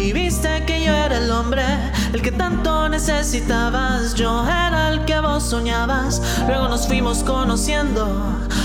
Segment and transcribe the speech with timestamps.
[0.00, 1.62] y viste que yo era el hombre,
[2.12, 4.14] el que tanto necesitabas.
[4.14, 6.22] Yo era el que vos soñabas.
[6.46, 8.06] Luego nos fuimos conociendo,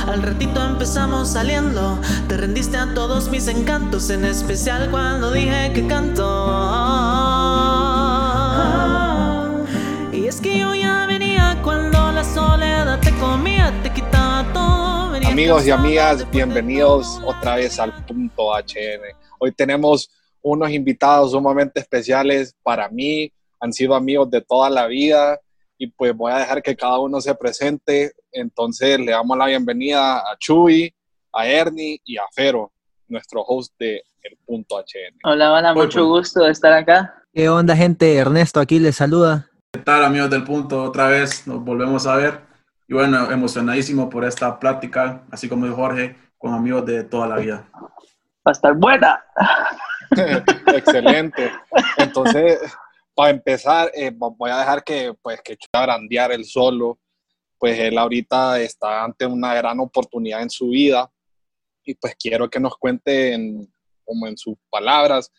[0.07, 1.99] al ratito empezamos saliendo.
[2.27, 6.23] Te rendiste a todos mis encantos, en especial cuando dije que canto.
[10.13, 15.15] Y es que yo ya venía cuando la soledad te comía, te quitaba todo.
[15.27, 19.01] Amigos y amigas, bienvenidos otra vez al punto HN.
[19.39, 20.09] Hoy tenemos
[20.45, 25.39] unos invitados sumamente especiales para mí, han sido amigos de toda la vida
[25.75, 28.13] y pues voy a dejar que cada uno se presente.
[28.31, 30.93] Entonces le damos la bienvenida a Chuy,
[31.33, 32.71] a Ernie y a Fero,
[33.07, 35.17] nuestro host de El Punto HN.
[35.23, 36.19] Hola, hola, mucho pues.
[36.19, 37.23] gusto de estar acá.
[37.33, 38.15] ¿Qué onda, gente?
[38.15, 39.49] Ernesto aquí les saluda.
[39.73, 40.83] ¿Qué tal, amigos del punto?
[40.83, 42.41] Otra vez nos volvemos a ver.
[42.87, 47.37] Y bueno, emocionadísimo por esta plática, así como dijo Jorge, con amigos de toda la
[47.37, 47.67] vida.
[47.73, 47.89] Va
[48.45, 49.23] a estar buena.
[50.73, 51.51] Excelente.
[51.97, 52.59] Entonces,
[53.13, 56.99] para empezar, eh, vo- voy a dejar que, pues, que Chuy agrandear él solo.
[57.57, 61.09] Pues él ahorita está ante una gran oportunidad en su vida
[61.85, 63.71] y pues quiero que nos cuente en-
[64.03, 65.31] como en sus palabras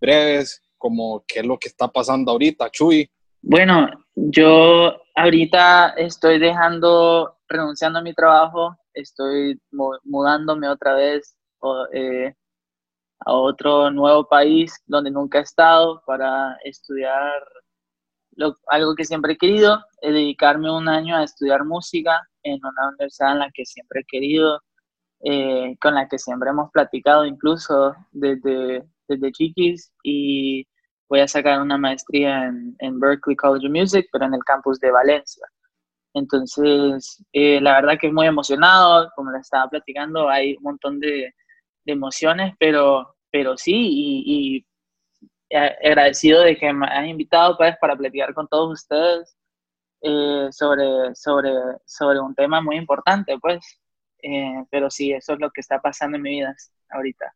[0.00, 3.10] breves, como qué es lo que está pasando ahorita, Chuy.
[3.42, 11.36] Bueno, yo ahorita estoy dejando, renunciando a mi trabajo, estoy mu- mudándome otra vez
[11.92, 12.34] eh,
[13.20, 17.42] a otro nuevo país donde nunca he estado para estudiar
[18.68, 23.32] algo que siempre he querido, eh, dedicarme un año a estudiar música en una universidad
[23.32, 24.60] en la que siempre he querido,
[25.24, 30.66] eh, con la que siempre hemos platicado incluso desde, desde chiquis y
[31.08, 34.80] voy a sacar una maestría en, en Berklee College of Music, pero en el campus
[34.80, 35.46] de Valencia.
[36.14, 41.00] Entonces, eh, la verdad que es muy emocionado, como le estaba platicando, hay un montón
[41.00, 41.34] de,
[41.84, 44.64] de emociones, pero, pero sí, y,
[45.50, 49.36] y agradecido de que me has invitado pues, para platicar con todos ustedes
[50.00, 51.50] eh, sobre, sobre,
[51.86, 53.64] sobre un tema muy importante, pues.
[54.22, 56.54] Eh, pero sí, eso es lo que está pasando en mi vida
[56.90, 57.34] ahorita.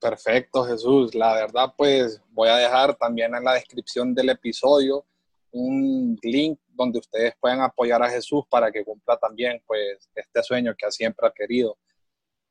[0.00, 1.14] Perfecto, Jesús.
[1.14, 5.04] La verdad, pues voy a dejar también en la descripción del episodio
[5.52, 10.74] un link donde ustedes puedan apoyar a Jesús para que cumpla también, pues, este sueño
[10.76, 11.78] que siempre ha querido.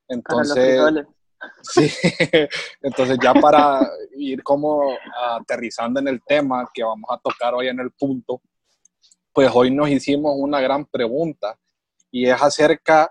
[0.08, 1.06] Entonces.
[1.62, 1.90] Sí,
[2.82, 4.96] entonces ya para ir como
[5.36, 8.40] aterrizando en el tema que vamos a tocar hoy en el punto,
[9.32, 11.58] pues hoy nos hicimos una gran pregunta
[12.10, 13.10] y es acerca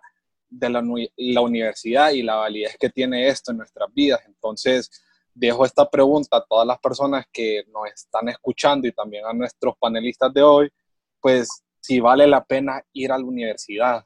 [0.50, 4.22] de la universidad y la validez que tiene esto en nuestras vidas.
[4.26, 4.90] Entonces,
[5.34, 9.76] dejo esta pregunta a todas las personas que nos están escuchando y también a nuestros
[9.80, 10.72] panelistas de hoy,
[11.20, 11.50] pues
[11.80, 14.06] si vale la pena ir a la universidad.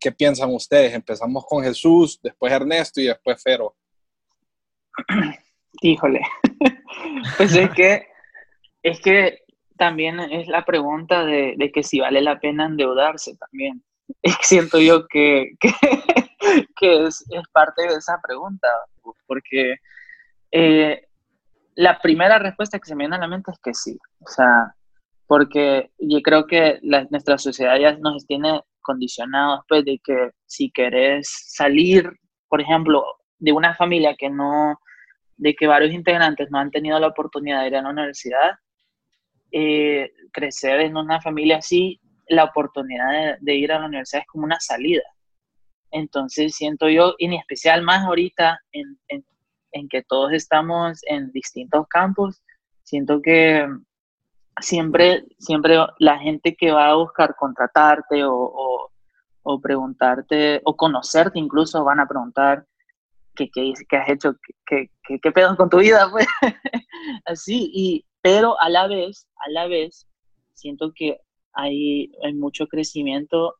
[0.00, 0.94] ¿Qué piensan ustedes?
[0.94, 3.74] Empezamos con Jesús, después Ernesto y después Fero.
[5.82, 6.20] Híjole.
[7.36, 8.06] Pues es que,
[8.82, 9.42] es que
[9.76, 13.82] también es la pregunta de, que si vale la pena endeudarse también.
[14.42, 15.70] Siento yo que, que,
[16.76, 18.68] que es, es parte de esa pregunta,
[19.26, 19.76] porque
[20.50, 21.06] eh,
[21.74, 23.98] la primera respuesta que se me viene a la mente es que sí.
[24.20, 24.74] O sea,
[25.26, 30.70] porque yo creo que la- nuestra sociedad ya nos tiene condicionados, pues, de que si
[30.70, 31.28] querés
[31.58, 32.10] salir,
[32.48, 33.04] por ejemplo,
[33.38, 34.78] de una familia que no,
[35.36, 38.50] de que varios integrantes no han tenido la oportunidad de ir a la universidad,
[39.52, 44.28] eh, crecer en una familia así, la oportunidad de, de ir a la universidad es
[44.28, 45.02] como una salida.
[45.90, 49.24] Entonces siento yo, y en especial más ahorita, en, en-
[49.72, 52.42] en que todos estamos en distintos campos,
[52.84, 53.66] siento que
[54.60, 58.90] siempre, siempre la gente que va a buscar contratarte o,
[59.42, 62.66] o- preguntarte, o conocerte incluso, van a preguntar,
[63.34, 64.34] ¿qué, qué, has hecho?
[64.34, 66.10] ¿Qué, qué, qué, qué pedo con tu vida?
[66.10, 66.26] Pues,
[67.24, 70.06] así, y, pero a la vez, a la vez,
[70.52, 71.18] siento que
[71.54, 73.54] hay, hay mucho crecimiento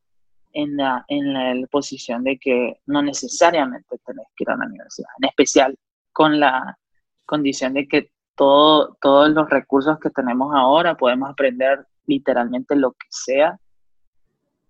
[0.52, 5.08] en la, en la posición de que no necesariamente tenés que ir a la universidad,
[5.22, 5.78] en especial
[6.12, 6.76] con la
[7.24, 13.08] condición de que todo, todos los recursos que tenemos ahora podemos aprender literalmente lo que
[13.10, 13.58] sea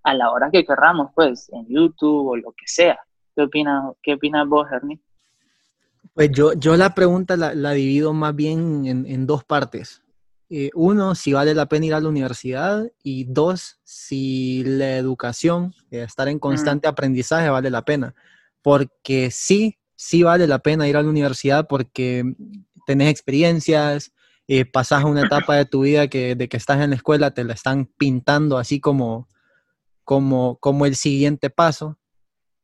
[0.02, 2.98] a la hora que querramos, pues, en YouTube o lo que sea.
[3.36, 4.98] ¿Qué opinas, qué opinas vos, Ernie?
[6.14, 10.02] Pues yo, yo la pregunta la, la divido más bien en, en dos partes.
[10.50, 15.74] Eh, uno, si vale la pena ir a la universidad y dos, si la educación,
[15.90, 18.14] eh, estar en constante aprendizaje vale la pena.
[18.62, 22.24] Porque sí, sí vale la pena ir a la universidad porque
[22.88, 24.12] tenés experiencias,
[24.46, 27.44] eh, pasas una etapa de tu vida que de que estás en la escuela te
[27.44, 29.28] la están pintando así como,
[30.04, 31.98] como, como el siguiente paso.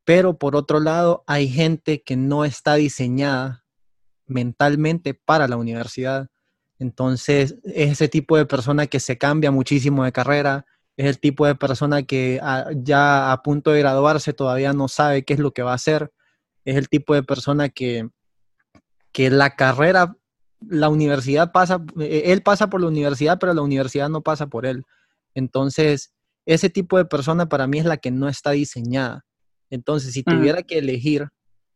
[0.07, 3.67] Pero por otro lado, hay gente que no está diseñada
[4.27, 6.29] mentalmente para la universidad.
[6.79, 10.65] Entonces, es ese tipo de persona que se cambia muchísimo de carrera,
[10.97, 12.41] es el tipo de persona que
[12.77, 16.13] ya a punto de graduarse todavía no sabe qué es lo que va a hacer,
[16.65, 18.09] es el tipo de persona que,
[19.15, 20.19] que la carrera,
[20.61, 24.67] la universidad pasa, e, él pasa por la universidad, pero la universidad no pasa por
[24.67, 24.85] él.
[25.33, 26.13] Entonces,
[26.45, 29.25] ese tipo de persona para mí es la que no está diseñada.
[29.71, 31.29] Entonces, si tuviera que elegir,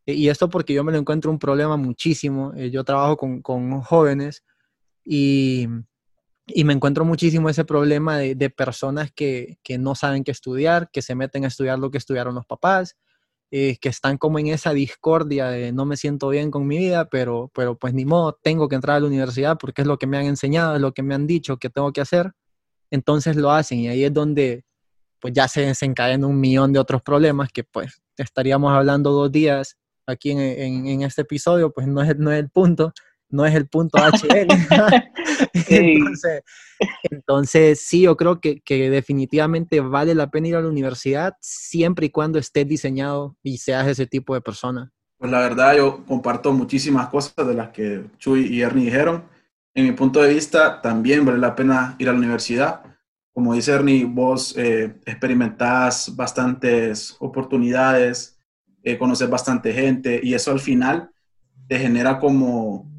[0.05, 3.41] e, y esto porque yo me lo encuentro un problema muchísimo, eh, yo trabajo con,
[3.41, 4.43] con jóvenes
[5.03, 5.67] y
[6.53, 11.15] y me encuentro muchísimo ese problema de, personas que, no saben qué estudiar, que se
[11.15, 12.97] meten a estudiar lo que estudiaron los papás,
[13.51, 17.09] eh, que están como en esa discordia de no me siento bien con mi vida,
[17.09, 20.07] pero, pero pues ni modo, tengo que entrar a la universidad porque es lo que
[20.07, 22.31] me han enseñado, es lo que me han dicho que tengo que hacer.
[22.91, 24.65] Entonces lo hacen y ahí es donde
[25.19, 29.77] pues ya se desencadenan un millón de otros problemas que pues estaríamos hablando dos días
[30.05, 32.93] aquí en, este episodio, pues no es, no es el punto
[33.29, 34.47] no es el punto HL.
[37.11, 42.09] entonces, sí, yo creo que, definitivamente vale la pena ir a la universidad siempre y
[42.09, 44.91] cuando estés diseñado y seas ese tipo de persona.
[45.17, 49.23] Pues la verdad, yo comparto muchísimas cosas de las que Chuy y Ernie dijeron.
[49.73, 52.81] En mi punto de vista, también vale la pena ir a la universidad.
[53.33, 58.39] Como dice Ernie, vos eh, experimentás bastantes oportunidades,
[58.83, 61.11] eh, conoces bastante gente y eso al final
[61.67, 62.89] te genera como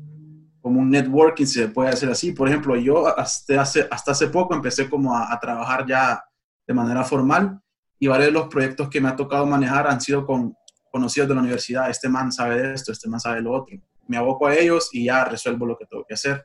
[0.61, 2.33] como un networking, se puede hacer así.
[2.33, 6.23] Por ejemplo, yo hasta hace, hasta hace poco empecé como a, trabajar ya
[6.67, 7.61] de manera formal
[7.99, 10.55] y varios de los proyectos que me ha tocado manejar han sido con
[10.91, 11.91] conocidos de la universidad.
[11.91, 13.77] Este man sabe de esto, este man sabe de lo otro.
[14.07, 16.45] Me aboco a ellos y ya resuelvo lo que tengo que hacer.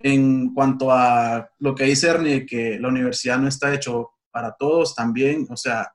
[0.00, 4.94] En cuanto a lo que dice Ernie, que la universidad no está hecho para todos
[4.94, 5.92] también, o sea,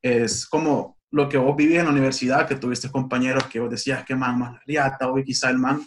[0.00, 4.04] es como lo que vos vivís en la universidad, que tuviste compañeros que vos decías
[4.04, 5.84] que man más la riata, hoy quizá el man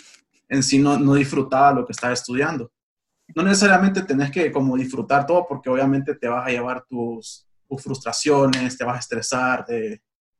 [0.49, 2.71] en sí no, no disfrutaba lo que estaba estudiando.
[3.35, 7.83] No necesariamente tenés que como disfrutar todo porque obviamente te vas a llevar tus, tus
[7.83, 9.65] frustraciones, te vas a estresar,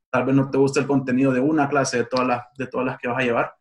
[0.09, 2.85] tal vez no te guste el contenido de una clase de todas las, de todas
[2.85, 3.53] las que vas a llevar,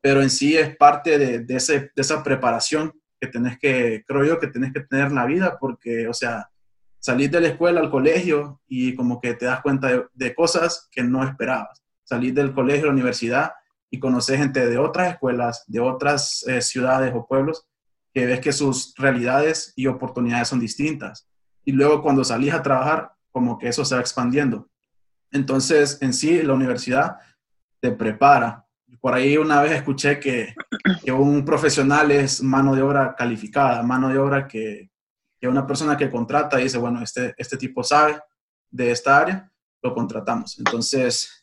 [0.00, 4.24] pero en sí es parte de, de, ese, de esa preparación que tenés que, creo
[4.24, 6.48] yo, que tenés que tener en la vida porque, o sea,
[6.98, 10.88] salir de la escuela al colegio y como que te das cuenta de, de cosas
[10.90, 11.82] que no esperabas.
[12.04, 13.52] Salir del colegio a la universidad
[13.90, 17.66] y conoces gente de otras escuelas, de otras eh, ciudades o pueblos,
[18.12, 21.28] que ves que sus realidades y oportunidades son distintas.
[21.64, 24.68] Y luego cuando salís a trabajar, como que eso se va expandiendo.
[25.30, 27.18] Entonces, en sí, la universidad
[27.80, 28.66] te prepara.
[29.00, 30.54] Por ahí una vez escuché que,
[31.04, 34.90] que un profesional es mano de obra calificada, mano de obra que,
[35.40, 38.20] que una persona que contrata dice, bueno, este, este tipo sabe
[38.70, 39.50] de esta área,
[39.82, 40.58] lo contratamos.
[40.58, 41.39] Entonces,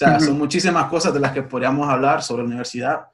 [0.00, 3.08] o sea, son muchísimas cosas de las que podríamos hablar sobre la universidad.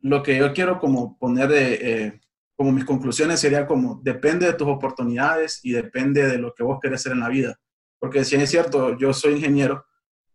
[0.00, 2.20] Lo que yo quiero como poner de, eh,
[2.54, 6.78] como mis conclusiones sería como, depende de tus oportunidades y depende de lo que vos
[6.80, 7.58] querés hacer en la vida.
[7.98, 9.84] Porque si es cierto, yo soy ingeniero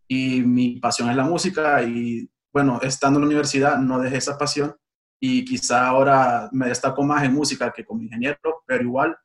[0.06, 4.38] y mi pasión es la música y bueno, estando en la universidad no dejé esa
[4.38, 4.76] pasión
[5.22, 9.18] y quizá ahora me destaco más en música que como ingeniero, pero igual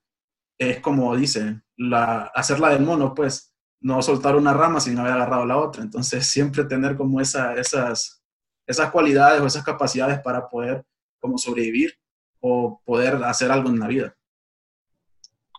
[0.57, 3.48] es como dicen, la, hacerla del mono, pues
[3.81, 5.83] no soltar una rama sin haber agarrado la otra.
[5.83, 8.23] Entonces, siempre tener como esa, esas,
[8.67, 10.85] esas cualidades o esas capacidades para poder
[11.21, 11.95] como sobrevivir
[12.41, 14.15] o poder hacer algo en la vida.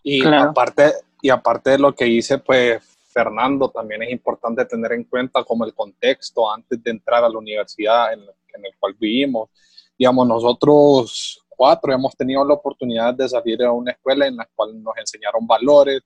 [0.02, 5.04] Y, aparte, y aparte de lo que dice, pues Fernando, también es importante tener en
[5.04, 9.50] cuenta como el contexto antes de entrar a la universidad en, en el cual vivimos.
[9.98, 14.82] Digamos, nosotros cuatro hemos tenido la oportunidad de salir a una escuela en la cual
[14.82, 16.00] nos enseñaron valores,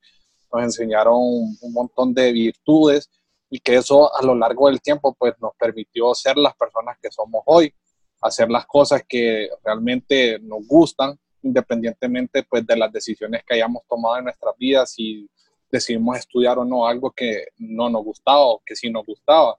[0.55, 3.11] nos enseñaron un montón de virtudes
[3.51, 7.11] y que eso a lo largo del tiempo pues nos permitió ser las personas que
[7.11, 7.73] somos hoy,
[8.21, 14.19] hacer las cosas que realmente nos gustan, independientemente pues de las decisiones que hayamos tomado
[14.19, 15.29] en nuestras vidas, si
[15.71, 19.57] decidimos estudiar o no algo que no nos gustaba o que sí nos gustaba.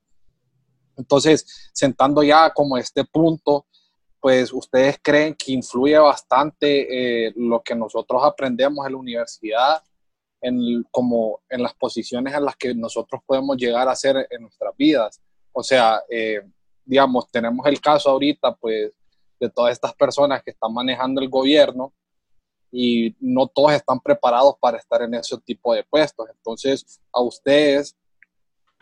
[0.98, 3.66] Entonces, sentando ya como este punto,
[4.22, 9.84] pues ustedes creen que influye bastante eh, lo que nosotros aprendemos en la universidad
[10.46, 14.76] en, como en las posiciones en las que nosotros podemos llegar a ser en nuestras
[14.78, 15.20] vidas.
[15.52, 16.42] O sea, eh,
[16.86, 18.92] digamos, tenemos el caso ahorita, pues,
[19.40, 21.94] de todas estas personas que están manejando el gobierno
[22.72, 26.28] y no todos están preparados para estar en ese tipo de puestos.
[26.30, 27.96] Entonces, a ustedes,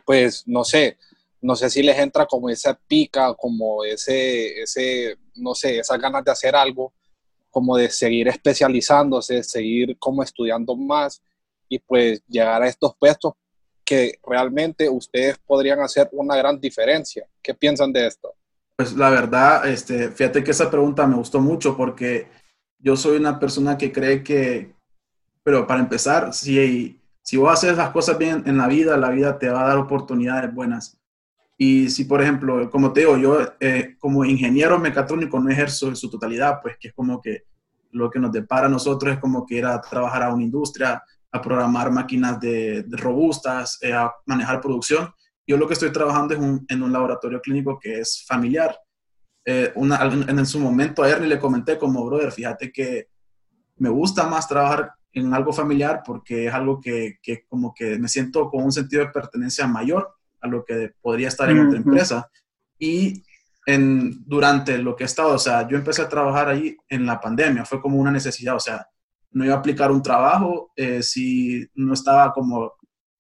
[0.06, 0.98] pues, no sé,
[1.42, 6.26] no sé si les entra como esa pica, como ese, ese, no sé, esas ganas
[6.26, 6.94] de hacer algo,
[7.50, 11.22] como de seguir especializándose, seguir como estudiando más
[11.70, 13.34] y pues llegar a estos puestos
[13.84, 17.26] que realmente ustedes podrían hacer una gran diferencia.
[17.42, 18.34] ¿Qué piensan de esto?
[18.76, 22.28] Pues la verdad, este, fíjate que esa pregunta me gustó mucho porque
[22.80, 24.74] yo soy una persona que cree que,
[25.44, 29.38] pero para empezar, si, si vos haces las cosas bien en la vida, la vida
[29.38, 31.00] te va a dar oportunidades buenas.
[31.58, 35.96] Y si, por ejemplo, como te digo, yo eh, como ingeniero mecatrónico no ejerzo en
[35.96, 37.44] su totalidad, pues que es como que
[37.92, 41.04] lo que nos depara a nosotros es como que ir a trabajar a una industria,
[41.34, 45.12] a programar máquinas de, robustas, eh, a manejar producción.
[45.46, 48.78] Yo lo que estoy trabajando es en un laboratorio clínico que es familiar.
[49.44, 53.08] Eh, una, en, su momento a Ernie le comenté como, brother, fíjate que
[53.78, 58.08] me gusta más trabajar en algo familiar porque es algo que, que, como que me
[58.08, 62.30] siento con un sentido de pertenencia mayor a lo que podría estar en otra empresa.
[62.78, 63.24] Y
[63.66, 67.20] en, durante lo que he estado, o sea, yo empecé a trabajar ahí en la
[67.20, 68.88] pandemia, fue como una necesidad, o sea,
[69.34, 72.74] no iba a aplicar un trabajo eh, si no estaba como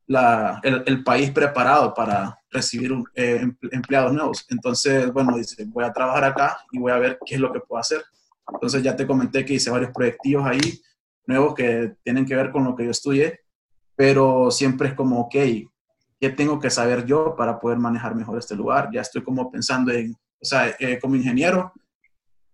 [0.07, 4.45] la, el, país preparado para recibir eh, empleados nuevos.
[4.49, 7.61] Entonces, bueno, dice, voy a trabajar acá y voy a ver qué es lo que
[7.61, 8.03] puedo hacer.
[8.51, 10.81] Entonces ya te comenté que hice varios proyectos ahí
[11.25, 13.39] nuevos que tienen que ver con lo que yo estudié,
[13.95, 15.35] pero siempre es como, ok,
[16.19, 18.89] ¿qué tengo que saber yo para poder manejar mejor este lugar?
[18.93, 21.71] Ya estoy como pensando en, o sea, eh, como ingeniero,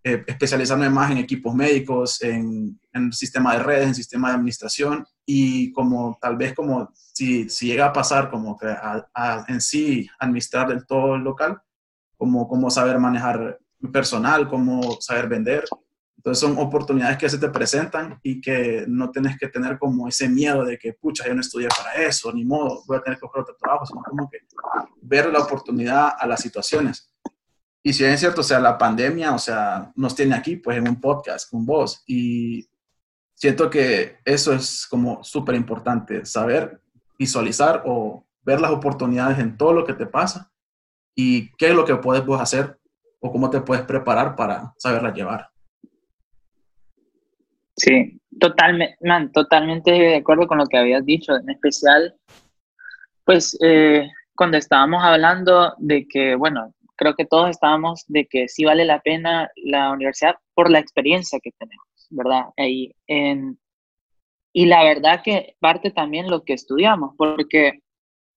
[0.03, 5.05] eh, especializarme más en equipos médicos, en, en sistema de redes, en sistema de administración
[5.25, 10.07] y como tal vez como si, si llega a pasar como que a, en sí
[10.19, 11.61] administrar del todo el local,
[12.17, 13.59] como, como saber manejar
[13.91, 15.65] personal, como saber vender.
[16.17, 20.27] Entonces son oportunidades que se te presentan y que no tienes que tener como ese
[20.27, 23.25] miedo de que, pucha, yo no estudié para eso, ni modo, voy a tener que
[23.25, 24.39] buscar otro trabajo, sino como que
[25.01, 27.09] ver la oportunidad a las situaciones.
[27.81, 30.89] Y si es cierto, o sea, la pandemia, o sea, nos tiene aquí, pues, en
[30.89, 32.03] un podcast con vos.
[32.05, 32.67] Y
[33.39, 36.81] siento que eso es como súper importante, saber
[37.17, 40.51] visualizar o ver las oportunidades en todo lo que te pasa
[41.15, 42.77] y qué es lo que puedes hacer
[43.19, 45.49] o cómo te puedes preparar para saberla llevar.
[47.77, 52.15] Sí, totalmente, man, totalmente de acuerdo con lo que habías dicho, en especial,
[53.23, 58.65] pues, eh, cuando estábamos hablando de que, bueno, creo que todos estábamos de que sí
[58.65, 62.45] vale la pena la universidad por la experiencia que tenemos, ¿verdad?
[62.57, 63.59] Ahí en,
[64.53, 67.81] y la verdad que parte también lo que estudiamos, porque,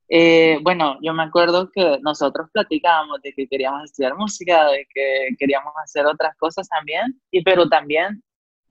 [0.09, 5.29] eh, bueno, yo me acuerdo que nosotros platicábamos de que queríamos estudiar música, de que
[5.39, 8.23] queríamos hacer otras cosas también, y pero también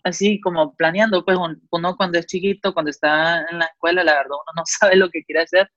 [0.03, 1.37] así como planeando, pues
[1.71, 5.09] uno cuando es chiquito, cuando está en la escuela, la verdad uno no sabe lo
[5.09, 5.69] que quiere hacer,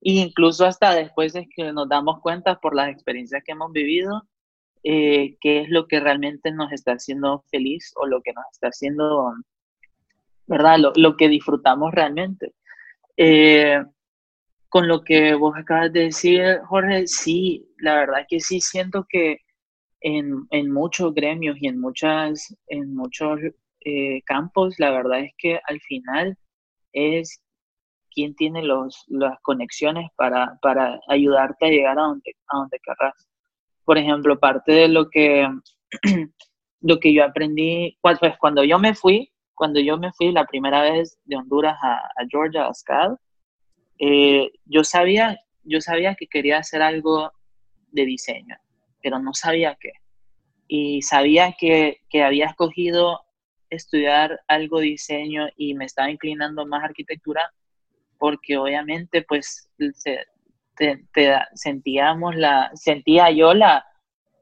[0.00, 4.22] y incluso hasta después es que nos damos cuenta por las experiencias que hemos vivido,
[4.84, 8.68] eh, qué es lo que realmente nos está haciendo feliz o lo que nos está
[8.68, 9.34] haciendo,
[10.46, 10.78] ¿verdad?
[10.78, 12.54] Lo, lo que disfrutamos realmente.
[13.16, 13.82] Eh,
[14.68, 19.38] con lo que vos acabas de decir, Jorge, sí, la verdad que sí siento que
[20.00, 23.38] en, en muchos gremios y en, muchas, en muchos
[23.84, 26.36] eh, campos, la verdad es que al final
[26.92, 27.42] es
[28.14, 33.28] quién tiene los, las conexiones para, para ayudarte a llegar a donde, a donde querrás.
[33.92, 35.46] Por ejemplo, parte de lo que,
[36.80, 40.80] lo que yo aprendí, pues cuando yo me fui, cuando yo me fui la primera
[40.80, 43.16] vez de Honduras a, a Georgia, a SCAD,
[43.98, 47.32] eh, yo, sabía, yo sabía que quería hacer algo
[47.88, 48.56] de diseño,
[49.02, 49.92] pero no sabía qué.
[50.66, 53.20] Y sabía que, que había escogido
[53.68, 57.52] estudiar algo de diseño y me estaba inclinando más a arquitectura
[58.16, 59.70] porque obviamente pues
[60.76, 61.04] te,
[61.54, 63.84] sentíamos la, sentía yo la,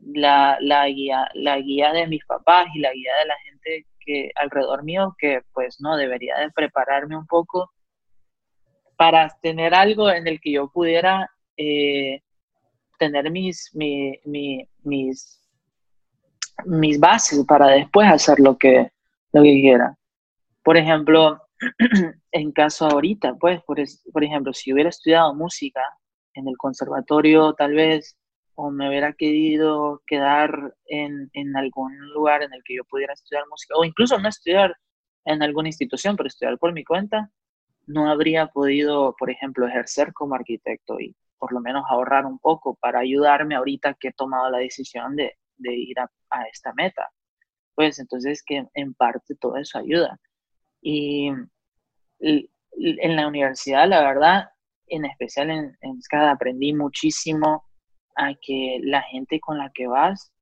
[0.00, 4.30] la, la, guía, la guía de mis papás y la guía de la gente que
[4.34, 7.70] alrededor mío que pues no debería de prepararme un poco
[8.96, 12.22] para tener algo en el que yo pudiera eh,
[12.99, 15.40] tener mis, mis,
[16.66, 18.90] mis bases para después hacer lo que,
[19.32, 19.96] lo que quiera.
[20.62, 21.40] Por ejemplo,
[22.32, 23.78] en caso ahorita, pues, por,
[24.12, 25.80] por ejemplo, si hubiera estudiado música
[26.40, 28.16] en el conservatorio, tal vez,
[28.54, 33.44] o me hubiera querido quedar en, en algún lugar en el que yo pudiera estudiar
[33.49, 34.76] música, o incluso no estudiar
[35.25, 37.30] en alguna institución, pero estudiar por mi cuenta,
[37.87, 42.75] no habría podido, por ejemplo, ejercer como arquitecto y por lo menos ahorrar un poco
[42.76, 47.09] para ayudarme ahorita que he tomado la decisión de, de ir a, a, esta meta.
[47.75, 50.18] Pues entonces que en parte todo eso ayuda.
[50.82, 51.30] Y
[52.20, 54.50] en la universidad, la verdad,
[54.90, 57.64] en especial en, en SCADA, aprendí muchísimo
[58.16, 60.32] a que la gente con la que vas,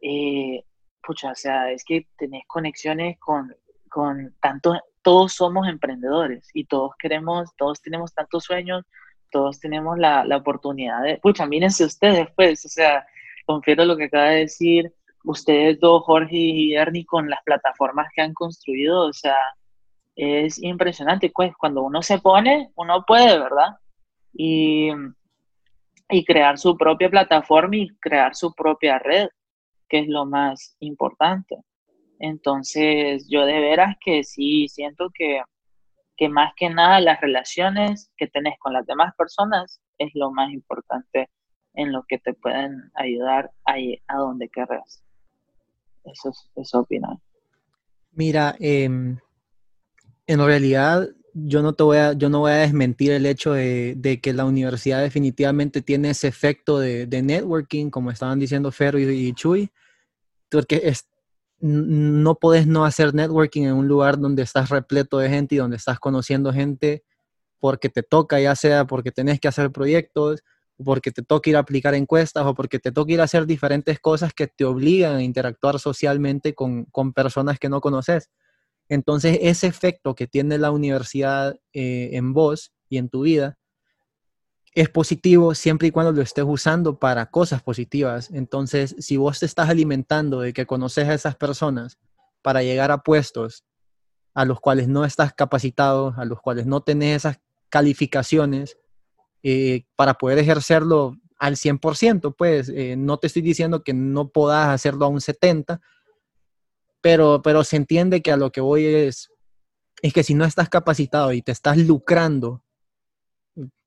[0.00, 0.64] eh,
[1.02, 3.54] pucha, o sea, es que tenés conexiones con,
[3.90, 8.84] con tanto, todos somos emprendedores y todos queremos, todos tenemos tantos sueños,
[9.30, 13.06] todos tenemos la, la oportunidad de, pucha, mírense ustedes, pues, o sea,
[13.44, 14.92] confiero lo que acaba de decir
[15.24, 19.36] ustedes dos, Jorge y Ernie, con las plataformas que han construido, o sea,
[20.16, 21.30] es impresionante.
[21.32, 23.76] Pues cuando uno se pone, uno puede, ¿verdad?
[24.32, 24.90] Y,
[26.10, 29.28] y crear su propia plataforma y crear su propia red,
[29.88, 31.56] que es lo más importante.
[32.18, 35.42] Entonces, yo de veras que sí siento que,
[36.16, 40.50] que más que nada las relaciones que tenés con las demás personas es lo más
[40.50, 41.28] importante
[41.74, 43.74] en lo que te pueden ayudar a,
[44.08, 45.02] a donde querrás.
[46.04, 47.20] Eso, eso opino.
[48.12, 49.18] Mira, em,
[50.26, 54.20] en realidad yo no te voy a, yo no voy a desmentir el hecho de,
[54.22, 59.70] que la universidad definitivamente tiene ese efecto de, networking, como estaban diciendo Ferro y, Chuy,
[60.50, 61.08] porque es,
[61.60, 65.76] no puedes no hacer networking en un lugar donde estás repleto de gente y donde
[65.76, 67.04] estás conociendo gente
[67.58, 70.42] porque te toca, ya sea porque tenés que hacer proyectos,
[70.82, 73.98] porque te toca ir a aplicar encuestas o porque te toca ir a hacer diferentes
[73.98, 78.30] cosas que te obligan a interactuar socialmente con, con personas que no conoces.
[78.88, 83.58] Entonces, ese efecto que tiene la universidad eh, en vos y en tu vida
[84.76, 88.30] es positivo siempre y cuando lo estés usando para cosas positivas.
[88.30, 91.98] Entonces, si vos te estás alimentando de que conoces a esas personas
[92.42, 93.64] para llegar a puestos
[94.34, 97.40] a los cuales no estás capacitado, a los cuales no tenés esas
[97.70, 98.76] calificaciones
[99.42, 104.68] eh, para poder ejercerlo al 100%, pues eh, no te estoy diciendo que no puedas
[104.68, 105.80] hacerlo a un 70%,
[107.06, 109.30] pero, pero se entiende que a lo que voy es,
[110.02, 112.64] es que si no estás capacitado y te estás lucrando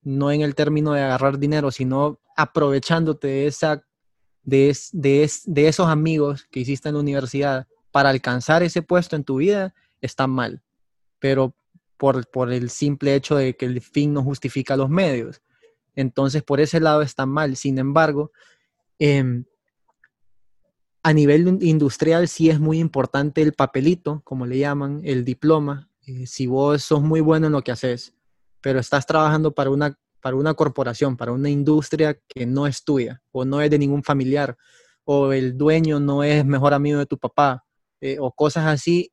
[0.03, 3.83] no en el término de agarrar dinero, sino aprovechándote de, esa,
[4.43, 9.35] de, de, esos amigos que hiciste en la universidad para alcanzar ese puesto en tu
[9.35, 10.63] vida, está mal.
[11.19, 11.53] Pero
[11.97, 15.41] por, por, el simple hecho de que el fin no justifica los medios.
[15.93, 17.57] Entonces, por ese lado está mal.
[17.57, 18.31] Sin embargo,
[18.97, 19.43] em,
[21.03, 25.89] a nivel industrial sí es muy importante el papelito, como le llaman, el diploma.
[26.05, 28.13] Eh, si vos sos muy bueno en lo que haces,
[28.61, 33.21] pero estás trabajando para una, para una corporación, para una industria que no es tuya
[33.31, 34.57] o no es de ningún familiar,
[35.05, 37.65] o el dueño no es mejor amigo de tu papá,
[38.01, 39.11] eh, o cosas así,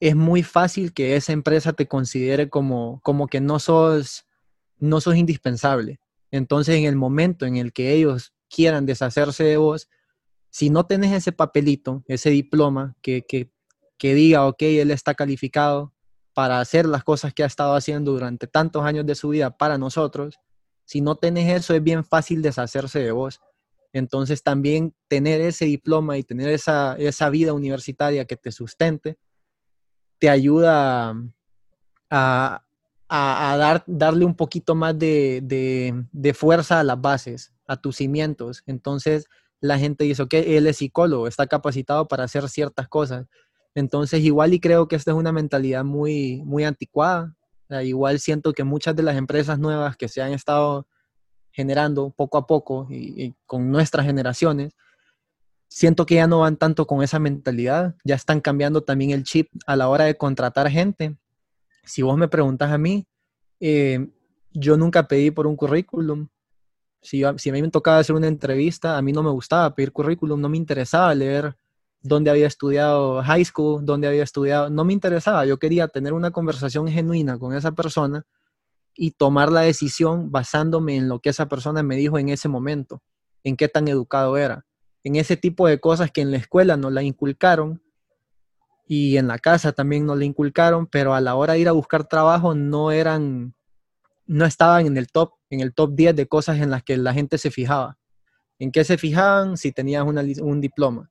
[0.00, 4.26] es muy fácil que esa empresa te considere como, como que no sos,
[4.78, 6.00] no sos indispensable.
[6.30, 9.88] Entonces, en el momento en el que ellos quieran deshacerse de vos,
[10.50, 13.50] si no tenés ese papelito, ese diploma que, que,
[13.98, 15.92] que diga, ok, él está calificado,
[16.40, 19.78] para hacer las cosas que ha estado haciendo durante tantos años de su vida para
[19.78, 20.38] nosotros,
[20.84, 23.40] si no tenés eso es bien fácil deshacerse de vos.
[23.92, 26.96] Entonces también tener ese diploma y tener esa,
[27.30, 29.18] vida universitaria que te sustente,
[30.18, 31.14] te ayuda
[32.08, 32.62] a,
[33.08, 35.40] dar, darle un poquito más de,
[36.12, 38.62] de, fuerza a las bases, a tus cimientos.
[38.66, 39.26] Entonces
[39.60, 43.26] la gente dice, ok, él es psicólogo, está capacitado para hacer ciertas cosas.
[43.74, 47.34] Entonces, igual y creo que esta es una mentalidad muy, muy anticuada.
[47.82, 50.86] igual siento que muchas de las empresas nuevas que se han estado
[51.52, 54.72] generando poco a poco y, con nuestras generaciones,
[55.68, 59.48] siento que ya no van tanto con esa mentalidad, ya están cambiando también el chip
[59.66, 61.16] a la hora de contratar gente.
[61.84, 63.06] Si vos me preguntas a mí,
[63.60, 64.08] eh,
[64.52, 66.28] yo nunca pedí por un currículum.
[67.02, 69.92] Si, si a mí me tocaba hacer una entrevista, a mí no me gustaba pedir
[69.92, 71.56] currículum, no me interesaba leer
[72.02, 76.30] dónde había estudiado high school, dónde había estudiado, no me interesaba, yo quería tener una
[76.30, 78.26] conversación genuina con esa persona
[78.94, 83.02] y tomar la decisión basándome en lo que esa persona me dijo en ese momento,
[83.44, 84.66] en qué tan educado era,
[85.04, 87.82] en ese tipo de cosas que en la escuela nos la inculcaron
[88.86, 91.72] y en la casa también nos la inculcaron, pero a la hora de ir a
[91.72, 93.54] buscar trabajo no eran,
[94.26, 97.12] no estaban en el top, en el top 10 de cosas en las que la
[97.12, 97.98] gente se fijaba.
[98.58, 99.56] ¿En qué se fijaban?
[99.56, 101.10] Si tenías un diploma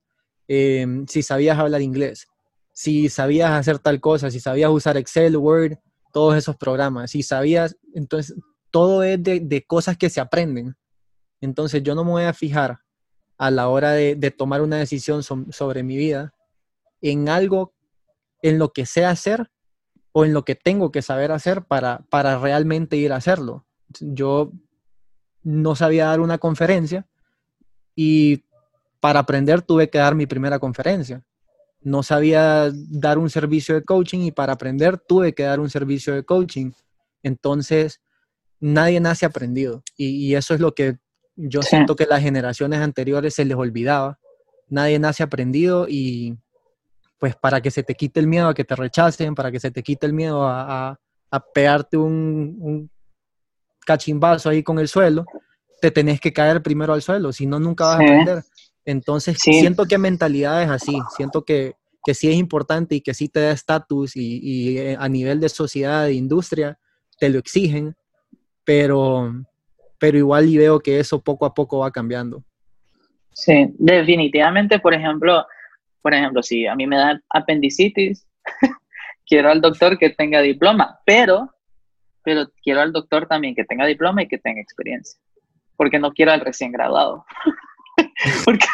[0.52, 2.28] Em, si sabías hablar inglés,
[2.74, 5.78] si sabías hacer tal cosa, si sabías usar Excel, Word,
[6.12, 8.36] todos esos programas, si sabías, entonces
[8.72, 10.76] todo es de, cosas que se aprenden.
[11.40, 12.80] Entonces yo no me voy a fijar
[13.38, 16.34] a la hora de, tomar una decisión sobre mi vida
[17.00, 17.76] en algo
[18.42, 19.52] en lo que sé hacer
[20.14, 23.68] o en lo que tengo que saber hacer para, para realmente ir a hacerlo.
[24.00, 24.52] Yo
[25.44, 27.08] no sabía dar una conferencia
[27.96, 28.44] y
[29.00, 31.24] para aprender tuve que dar mi primera conferencia.
[31.82, 36.14] No sabía dar un servicio de coaching y para aprender tuve que dar un servicio
[36.14, 36.72] de coaching.
[37.24, 38.02] Entonces,
[38.60, 39.84] nadie nace aprendido.
[39.96, 40.98] Y, eso es lo que
[41.36, 44.20] yo siento que las generaciones anteriores se les olvidaba.
[44.68, 46.38] Nadie nace aprendido y
[47.18, 49.72] pues para que se te quite el miedo a que te rechacen, para que se
[49.72, 50.98] te quite el miedo a,
[51.32, 52.92] a, pegarte un, un
[53.90, 55.26] cachimbazo ahí con el suelo,
[55.82, 58.44] te tenés que caer primero al suelo, si no, nunca vas a aprender.
[58.86, 61.74] Entonces, siento que mentalidad es así, siento que,
[62.06, 65.40] que sí es importante y que sí te da estatus y, y, eh, a nivel
[65.40, 66.78] de sociedad, de industria,
[67.20, 67.96] te lo exigen,
[68.64, 69.34] pero,
[69.98, 72.44] pero igual y veo que eso poco a poco va cambiando.
[73.34, 75.48] Sí, definitivamente, por ejemplo,
[76.04, 78.28] por ejemplo, si a mí me da apendicitis,
[79.26, 81.50] quiero al doctor que tenga diploma, pero,
[82.24, 85.20] pero quiero al doctor también que tenga diploma y que tenga experiencia,
[85.76, 87.26] porque no quiero al recién graduado.
[88.46, 88.68] porque,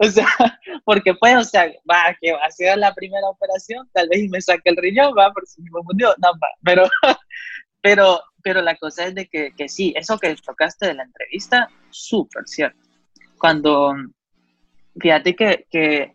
[0.00, 0.26] o sea,
[0.84, 4.40] porque pues, o sea, va, que va a ser la primera operación, tal vez me
[4.40, 6.88] saque el riñón, va, por si me confundió, no, va, pero,
[7.80, 11.68] pero, pero la cosa es de que, que sí, eso que tocaste de la entrevista,
[11.90, 12.78] súper cierto.
[13.38, 13.94] Cuando,
[15.00, 16.14] fíjate que, que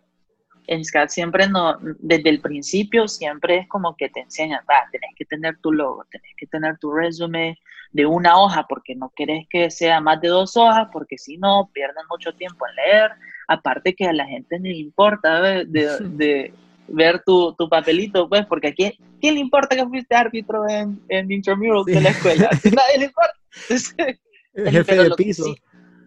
[0.68, 5.12] en SCAD siempre no, desde el principio siempre es como que te enseñan, va, tenés
[5.16, 7.56] que tener tu logo, tenés que tener tu resumen
[7.94, 11.70] de una hoja porque no querés que sea más de dos hojas porque si no
[11.74, 13.12] pierden mucho tiempo en leer,
[13.48, 15.66] aparte que a la gente ni le importa de,
[16.02, 16.54] de,
[16.90, 21.32] ver tu, tu, papelito, pues, porque aquí, ¿quién le importa que fuiste árbitro en, en
[21.32, 22.50] Intramural de la escuela?
[22.64, 23.34] Nadie le importa.
[24.54, 25.56] el jefe de piso.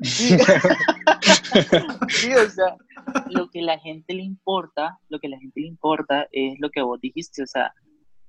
[0.02, 0.36] sí,
[2.50, 2.76] sea,
[3.30, 6.82] lo que la gente le importa, lo que la gente le importa es lo que
[6.82, 7.72] vos dijiste, o sea,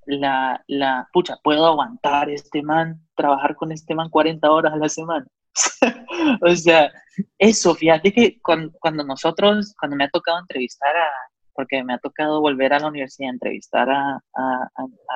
[0.06, 4.90] la, la, pucha, puedo aguantar este man, trabajar con este man 40 horas a la
[4.90, 5.28] semana.
[6.42, 6.92] o sea,
[7.38, 11.10] eso, fíjate que cuando, cuando, nosotros, cuando me ha tocado entrevistar a,
[11.54, 14.68] porque me ha tocado volver a la universidad a entrevistar a, a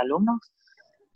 [0.01, 0.39] alumnos,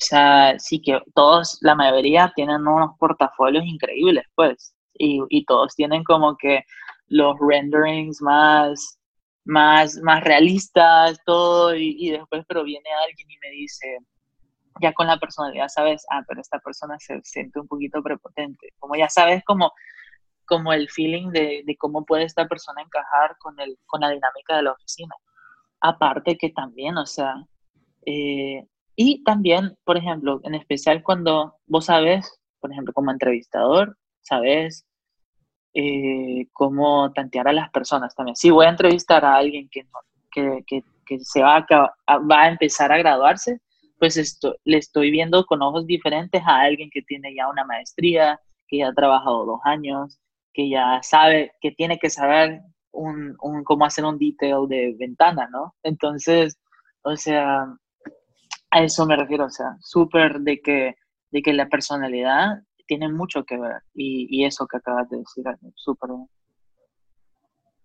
[0.02, 5.74] o sea, sí que todos, la mayoría tienen unos portafolios increíbles, pues, y, y todos
[5.76, 6.64] tienen como que
[7.08, 9.00] los renderings más,
[9.46, 13.98] más, más realistas, todo, y, después, pero viene alguien y me dice,
[14.82, 18.96] ya con la personalidad sabes, ah, pero esta persona se siente un poquito prepotente, como
[18.96, 19.72] ya sabes como,
[20.46, 24.56] como el feeling de, de cómo puede esta persona encajar con, el, con la dinámica
[24.58, 25.16] de la oficina.
[25.82, 27.36] Aparte que también, o sea,
[28.06, 34.86] eh, y también, por ejemplo, en especial cuando vos sabes, por ejemplo, como entrevistador, sabes
[35.74, 38.36] eh, cómo tantear a las personas también.
[38.36, 39.86] Si voy a entrevistar a alguien que,
[40.32, 43.60] que, que, que se va a, va a empezar a graduarse,
[44.00, 48.40] pues esto, le estoy viendo con ojos diferentes a alguien que tiene ya una maestría,
[48.68, 50.20] que ya ha trabajado dos años,
[50.54, 55.48] que ya sabe, que tiene que saber un, un, cómo hacer un detail de ventana,
[55.52, 55.76] ¿no?
[55.84, 56.58] Entonces,
[57.04, 57.66] o sea,
[58.72, 60.96] a eso me refiero, o sea, súper de que,
[61.32, 66.10] de que la personalidad tiene mucho que ver y, eso que acabas de decir, súper
[66.10, 66.30] bien.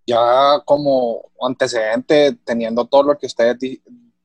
[0.07, 3.59] Ya como antecedente, teniendo todo lo que ustedes,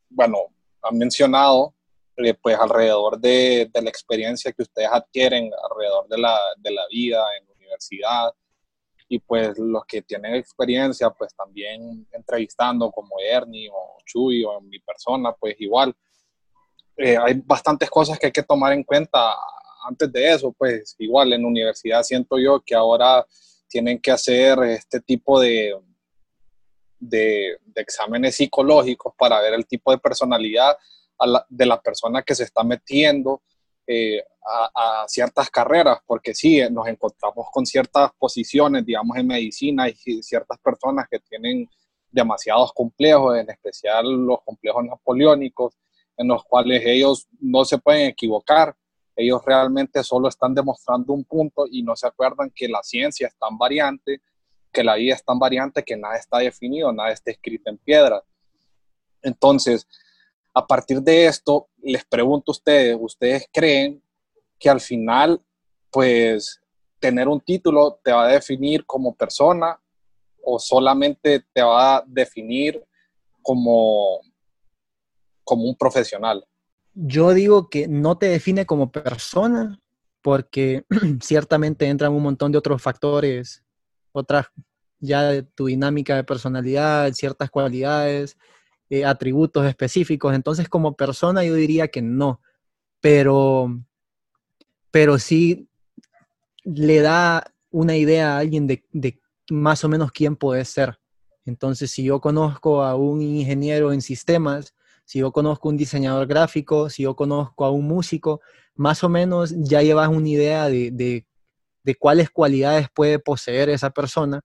[0.09, 0.37] bueno,
[0.81, 1.73] han mencionado,
[2.15, 6.83] eh, pues alrededor de, de, la experiencia que ustedes adquieren, alrededor de la, de la
[6.89, 8.33] vida en la universidad,
[9.09, 14.79] y pues los que tienen experiencia, pues también entrevistando como Ernie o Chuy o mi
[14.79, 15.93] persona, pues igual.
[16.95, 19.33] Eh, hay bastantes cosas que hay que tomar en cuenta
[19.87, 23.25] antes de eso, pues igual en la universidad siento yo que ahora
[23.67, 25.75] tienen que hacer este tipo de,
[26.99, 30.75] de, exámenes psicológicos para ver el tipo de personalidad
[31.49, 33.41] de la persona que se está metiendo
[33.87, 34.23] eh,
[34.75, 40.57] a, ciertas carreras, porque sí, nos encontramos con ciertas posiciones, digamos, en medicina y ciertas
[40.59, 41.69] personas que tienen
[42.11, 45.77] demasiados complejos, en especial los complejos napoleónicos,
[46.17, 48.75] en los cuales ellos no se pueden equivocar
[49.19, 53.35] ellos realmente solo están demostrando un punto y no se acuerdan que la ciencia es
[53.37, 54.21] tan variante,
[54.71, 58.23] que la vida es tan variante que nada está definido, nada está escrito en piedra.
[59.21, 59.85] Entonces,
[60.53, 64.01] a partir de esto, les pregunto a ustedes, ¿ustedes creen
[64.57, 65.41] que al final,
[65.91, 66.61] pues,
[66.99, 69.79] tener un título te va a definir como persona
[70.43, 72.81] o solamente te va a definir
[73.41, 74.21] como,
[75.43, 76.45] como un profesional?
[77.01, 79.79] Yo digo que no te define como persona
[80.21, 80.85] porque
[81.21, 83.63] ciertamente entran un montón de otros factores,
[84.11, 84.47] otras
[84.99, 88.37] ya tu dinámica de personalidad, ciertas cualidades,
[88.89, 90.35] eh, atributos específicos.
[90.35, 92.41] Entonces, como persona, yo diría que no,
[92.99, 93.79] pero,
[94.91, 95.69] pero sí
[96.65, 100.99] le da una idea a alguien de, de más o menos quién puede ser.
[101.45, 104.75] Entonces, si yo conozco a un ingeniero en sistemas,
[105.09, 108.41] si yo conozco un diseñador gráfico, si yo conozco a un músico,
[108.75, 111.25] más o menos ya llevas una idea de,
[111.97, 114.41] cuáles cualidades puede poseer esa persona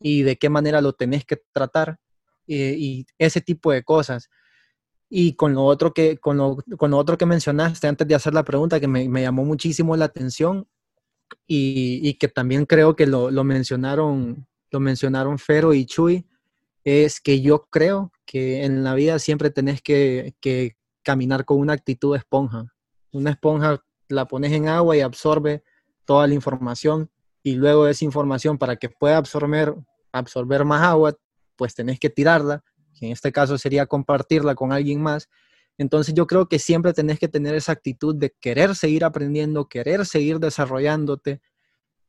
[0.00, 1.98] y de qué manera lo tenés que tratar
[2.46, 4.30] eh, y ese tipo de cosas.
[5.10, 6.56] Y con lo otro que, con lo,
[6.96, 10.66] otro que mencionaste antes de hacer la pregunta, que me, me, llamó muchísimo la atención,
[11.46, 16.26] y, que también creo que lo, mencionaron, lo mencionaron Fero y Chuy,
[16.84, 20.34] es que yo creo que en la vida siempre tenés que,
[21.02, 22.66] caminar con una actitud esponja.
[23.12, 25.62] Una esponja la pones en agua y absorbe
[26.04, 27.10] toda la información
[27.44, 29.72] y luego esa información para que pueda absorber,
[30.10, 31.16] absorber más agua,
[31.54, 32.64] pues tenés que tirarla,
[33.00, 35.28] en este caso sería compartirla con alguien más.
[35.78, 40.06] Entonces yo creo que siempre tenés que tener esa actitud de querer seguir aprendiendo, querer
[40.06, 41.40] seguir desarrollándote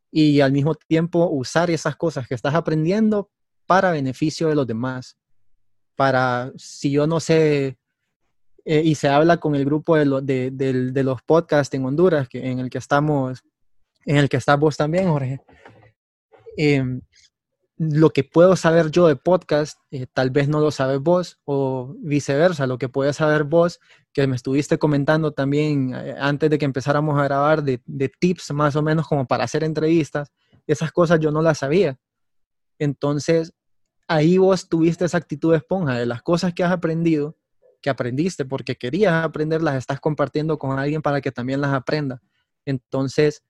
[0.10, 3.30] y al mismo tiempo usar esas cosas que estás aprendiendo
[3.68, 5.18] para beneficio de los demás.
[5.98, 7.78] Para, si yo no sé,
[8.64, 12.70] eh, y se habla con el grupo de, los podcasts en Honduras, que, en el
[12.70, 13.44] que estamos,
[14.06, 15.42] en el que estás vos también, Jorge.
[16.56, 17.02] Em,
[17.78, 21.94] lo que puedo saber yo de podcast, eh, tal vez no lo sabes vos, o
[22.00, 23.80] viceversa, lo que puedes saber vos,
[24.12, 27.80] que me estuviste comentando también eh, antes de que empezáramos a grabar, de,
[28.20, 30.32] tips más o menos como para hacer entrevistas,
[30.66, 31.98] esas cosas yo no las sabía.
[32.80, 33.54] Entonces,
[34.08, 37.38] ahí vos tuviste esa actitud de esponja, de las cosas que has aprendido,
[37.82, 42.22] que aprendiste porque querías aprender, las estás compartiendo con alguien para que también las aprenda.
[42.66, 43.44] Entonces,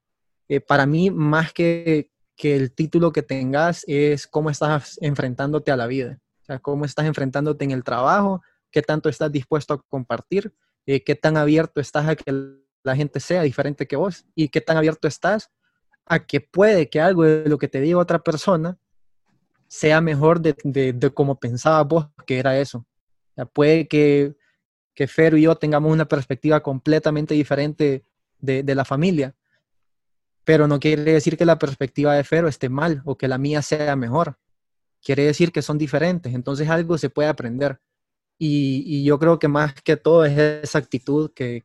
[0.48, 5.76] eh, para mí, más que que el título que tengas es cómo estás enfrentándote a
[5.76, 9.82] la vida, o sea, cómo estás enfrentándote en el trabajo, qué tanto estás dispuesto a
[9.90, 10.54] compartir,
[10.86, 12.32] eh, qué tan abierto estás a que
[12.84, 15.50] la gente sea diferente que vos y qué tan abierto estás
[16.06, 18.78] a que puede que algo de lo que te diga otra persona
[19.68, 22.86] sea mejor de, de, como pensaba vos que era eso.
[23.54, 24.36] Puede que,
[24.94, 28.04] que Fer y yo tengamos una perspectiva completamente diferente
[28.40, 29.36] de, de la familia,
[30.44, 33.62] pero no quiere decir que la perspectiva de Fero esté mal o que la mía
[33.62, 34.40] sea mejor.
[35.04, 37.80] Quiere decir que son diferentes, entonces algo se puede aprender.
[38.40, 41.64] Y, yo creo que más que todo es esa actitud que,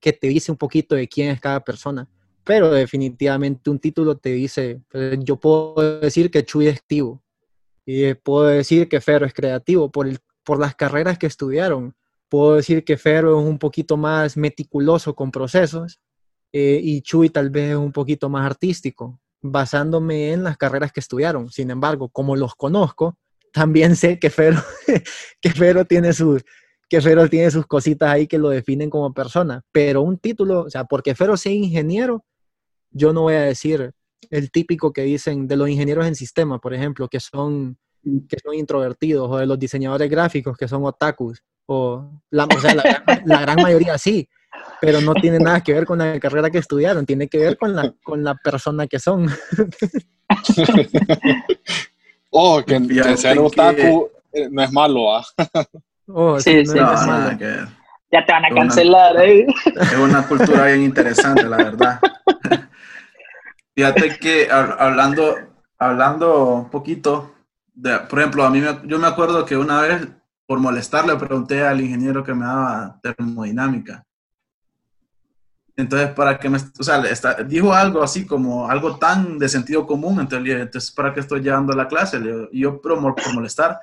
[0.00, 2.08] te dice un poquito de quién es cada persona.
[2.44, 7.23] Pero definitivamente un título te dice, pues, yo puedo decir que Chuy es activo
[7.86, 11.94] y puedo decir que Fero es creativo por, el, por las carreras que estudiaron.
[12.28, 16.00] Puedo decir que Fero es un poquito más meticuloso con procesos
[16.52, 21.00] eh, y Chuy tal vez es un poquito más artístico, basándome en las carreras que
[21.00, 21.50] estudiaron.
[21.50, 23.18] Sin embargo, como los conozco,
[23.52, 24.62] también sé que Fero,
[25.40, 26.42] que Fero tiene sus
[26.88, 30.70] que Fero tiene sus cositas ahí que lo definen como persona, pero un título, o
[30.70, 32.24] sea, porque Fero sea ingeniero,
[32.90, 33.92] yo no voy a decir
[34.30, 38.54] el típico que dicen de los ingenieros en sistema, por ejemplo, que son, que son
[38.54, 43.40] introvertidos, o de los diseñadores gráficos que son otakus, o la, o sea, la, la
[43.40, 44.28] gran mayoría sí,
[44.80, 47.74] pero no tiene nada que ver con la carrera que estudiaron, tiene que ver con
[47.74, 49.28] la, con la persona que son.
[52.30, 55.24] oh, que, ser otaku eh, no es malo, ¿ah?
[56.08, 57.64] oh, sí, sí, no, no, Que...
[58.12, 59.46] Ya te van a cancelar, ¿eh?
[59.80, 61.98] Es una cultura bien interesante, la verdad.
[63.74, 65.36] Fíjate que hablando,
[65.78, 67.34] hablando un poquito,
[67.74, 70.08] de, por ejemplo, a mí me, yo me acuerdo que una vez,
[70.46, 74.04] por molestarle, pregunté al ingeniero que me daba termodinámica.
[75.76, 77.02] Entonces, para que me, o sea,
[77.44, 81.72] dijo algo así como algo tan de sentido común, entonces, entonces ¿para qué estoy llevando
[81.72, 82.20] la clase?
[82.52, 83.80] y yo, por, por molestar,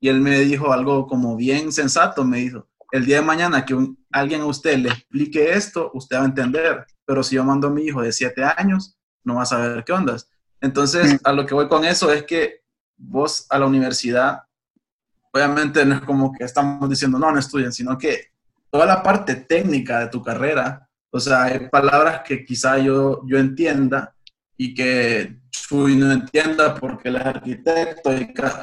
[0.00, 3.76] y él me dijo algo como bien sensato, me dijo, el día de mañana que
[4.10, 7.70] alguien a usted le explique esto, usted va a entender, pero si yo mando a
[7.70, 10.28] mi hijo de siete años, no va a saber qué ondas.
[10.60, 12.62] Entonces, a lo que voy con eso es que
[12.96, 14.42] vos a la universidad,
[15.32, 18.28] obviamente no es como que estamos diciendo, no, no estudien, sino que
[18.70, 23.38] toda la parte técnica de tu carrera, o sea, hay palabras que quizá yo, yo
[23.38, 24.14] entienda
[24.56, 28.10] y que Chuy no entienda porque él es arquitecto,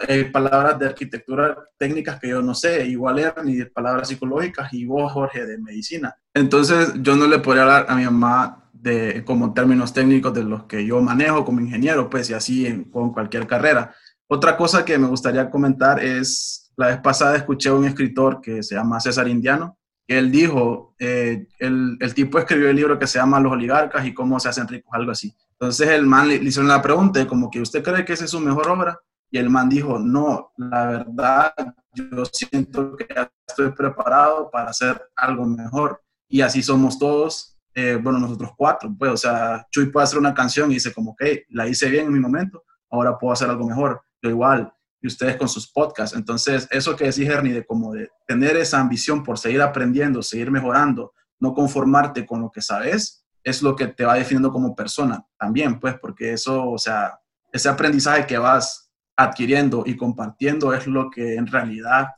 [0.07, 5.11] hay palabras de arquitectura técnicas que yo no sé, igual ni palabras psicológicas, y vos,
[5.11, 6.15] Jorge, de medicina.
[6.33, 10.63] Entonces, yo no le podría hablar a mi mamá de como términos técnicos de los
[10.63, 13.93] que yo manejo como ingeniero, pues, y así en, con cualquier carrera.
[14.27, 18.63] Otra cosa que me gustaría comentar es, la vez pasada escuché a un escritor que
[18.63, 23.19] se llama César Indiano, él dijo, eh, el, el, tipo escribió el libro que se
[23.19, 25.33] llama Los oligarcas y cómo se hacen ricos, algo así.
[25.51, 28.39] Entonces el man le, hizo una pregunta, como que usted cree que esa es su
[28.39, 31.53] mejor obra, y el man dijo, no, la verdad,
[31.93, 36.01] yo siento que ya estoy preparado para hacer algo mejor.
[36.27, 40.33] Y así somos todos, eh, bueno, nosotros cuatro, pues, o sea, Chuy puede hacer una
[40.33, 43.65] canción y dice como, que la hice bien en mi momento, ahora puedo hacer algo
[43.65, 44.01] mejor.
[44.21, 46.15] Yo igual, y ustedes con sus podcasts.
[46.15, 50.51] Entonces, eso que decís, Ernie, de como de tener esa ambición por seguir aprendiendo, seguir
[50.51, 55.25] mejorando, no conformarte con lo que sabes, es lo que te va definiendo como persona
[55.39, 57.19] también, pues, porque eso, o sea,
[57.51, 62.09] ese aprendizaje que vas adquiriendo y compartiendo es lo que en realidad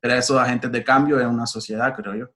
[0.00, 2.26] crea esos agentes de cambio en una sociedad, creo yo.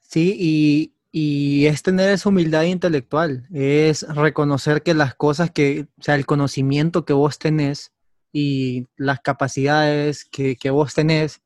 [0.00, 6.02] Sí, y, Y es tener esa humildad intelectual, es reconocer que las cosas que, o
[6.02, 7.92] sea, el conocimiento que vos tenés
[8.32, 11.40] y las capacidades que, que vos tenés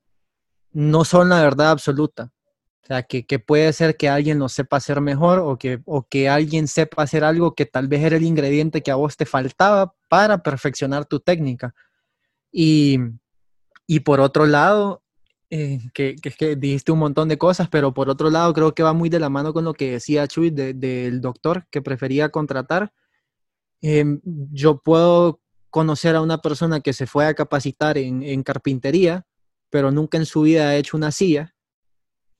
[0.73, 2.33] no son la verdad absoluta.
[2.83, 6.09] O sea, que, que, puede ser que alguien lo sepa hacer mejor o que, o
[6.09, 9.27] que alguien sepa hacer algo que tal vez era el ingrediente que a vos te
[9.27, 11.75] faltaba para perfeccionar tu técnica.
[12.51, 13.01] Y,
[13.87, 15.03] y por otro lado,
[15.51, 18.83] eh, que, que, que, dijiste un montón de cosas, pero por otro lado creo que
[18.83, 22.29] va muy de la mano con lo que decía Chuy del de, doctor que prefería
[22.29, 22.93] contratar.
[23.81, 29.27] Eh, yo puedo conocer a una persona que se fue a capacitar en, en, carpintería,
[29.71, 31.55] pero nunca en su vida ha hecho una silla.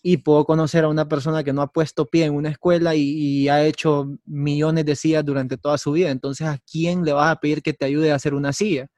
[0.03, 3.03] Y puedo conocer a una persona que no ha puesto pie en una escuela y,
[3.03, 6.11] y ha hecho millones de sillas durante toda su vida.
[6.11, 8.89] Entonces, ¿a quién le vas a pedir que te ayude a hacer una silla?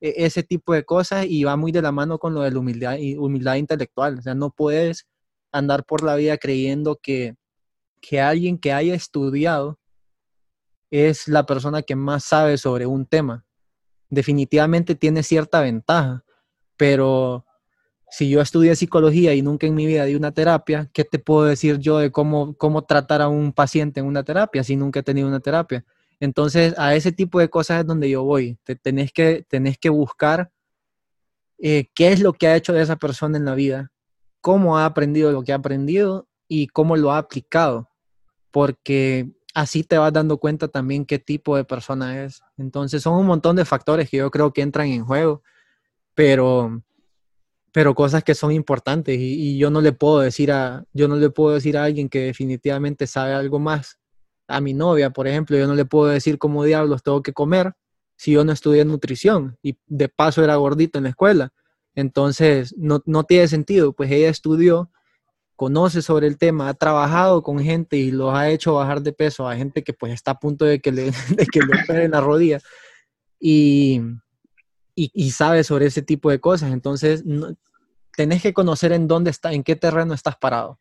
[0.00, 2.58] E, ese tipo de cosas y va muy de la mano con lo de la
[2.58, 4.18] humildad, humildad intelectual.
[4.18, 5.06] O sea, no puedes
[5.52, 7.36] andar por la vida creyendo que,
[8.00, 9.78] que alguien que haya estudiado
[10.90, 13.44] es la persona que más sabe sobre un tema.
[14.08, 16.24] Definitivamente tiene cierta ventaja,
[16.76, 17.44] pero
[18.10, 21.44] si yo estudié psicología y nunca en mi vida di una terapia, ¿qué te puedo
[21.44, 25.02] decir yo de cómo, cómo tratar a un paciente en una terapia si nunca he
[25.02, 25.84] tenido una terapia?
[26.20, 28.58] Entonces, a ese tipo de cosas es donde yo voy.
[28.64, 30.50] Te, tenés, que, tenés que buscar
[31.58, 33.92] eh, qué es lo que ha hecho de esa persona en la vida,
[34.40, 37.90] cómo ha aprendido lo que ha aprendido y cómo lo ha aplicado,
[38.50, 42.42] porque así te vas dando cuenta también qué tipo de persona es.
[42.56, 45.42] Entonces, son un montón de factores que yo creo que entran en juego,
[46.14, 46.82] pero,
[47.72, 51.16] pero cosas que son importantes y, y yo no le puedo decir a, yo no
[51.16, 53.98] le puedo decir a alguien que definitivamente sabe algo más
[54.48, 57.74] a mi novia, por ejemplo, yo no le puedo decir cómo diablos tengo que comer
[58.16, 61.52] si yo no estudié nutrición y de paso era gordito en la escuela.
[61.94, 64.90] Entonces, no, no tiene sentido, pues ella estudió,
[65.56, 69.48] conoce sobre el tema, ha trabajado con gente y los ha hecho bajar de peso
[69.48, 71.04] a gente que pues está a punto de que le,
[71.36, 72.60] de que le la rodilla
[73.40, 74.00] y,
[74.94, 76.72] y, y, sabe sobre ese tipo de cosas.
[76.72, 77.54] Entonces, no,
[78.16, 80.80] tenés que conocer en dónde está, en qué terreno estás parado.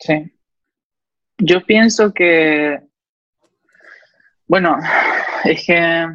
[0.00, 0.32] Sí.
[1.42, 2.80] Yo pienso que,
[4.46, 4.76] bueno,
[5.44, 6.06] es que,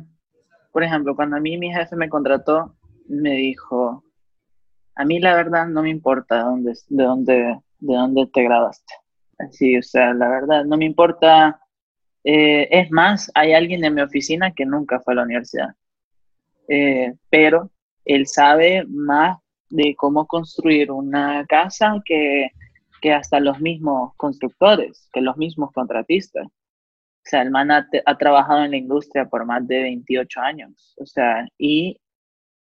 [0.72, 2.76] por ejemplo, cuando a mí mi jefe me contrató,
[3.08, 4.04] me dijo,
[4.96, 7.34] a mí la verdad no me importa de dónde, de dónde,
[7.80, 8.94] de dónde te graduaste.
[9.40, 11.60] Así, o sea, la verdad, no me importa.
[12.24, 15.70] Eh, es más, hay alguien en mi oficina que nunca fue a la universidad,
[16.68, 17.72] eh, pero
[18.04, 22.50] él sabe más de cómo construir una casa que
[23.02, 26.48] que hasta los mismos constructores, que los mismos contratistas.
[26.48, 30.94] O sea, el man ha, ha, trabajado en la industria por más de 28 años.
[30.98, 32.00] O sea, y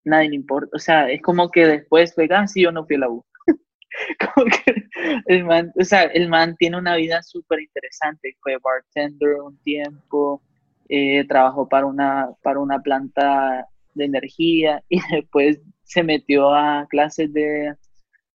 [0.04, 0.70] nadie le importa.
[0.74, 3.24] O sea, es como que después, oigan, sí, yo no fui a la U.
[4.34, 4.88] como que
[5.26, 8.36] el man, o sea, el man tiene una vida súper interesante.
[8.40, 10.42] Fue bartender un tiempo,
[10.88, 17.32] eh, trabajó para una, para una planta de energía y después se metió a clases
[17.32, 17.74] de,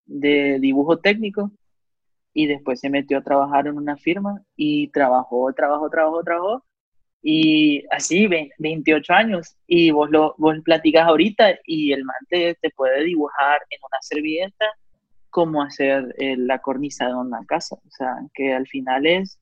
[0.06, 1.50] de dibujo técnico
[2.32, 6.64] y después se metió a trabajar en una firma y trabajó, trabajó, trabajó, trabajó.
[7.22, 9.56] Y así 28 años.
[9.66, 13.98] Y vos lo vos platicas ahorita y el man te, te puede dibujar en una
[14.00, 14.66] servilleta
[15.30, 19.40] cómo hacer eh, la cornisa de una casa, o sea, que al final es,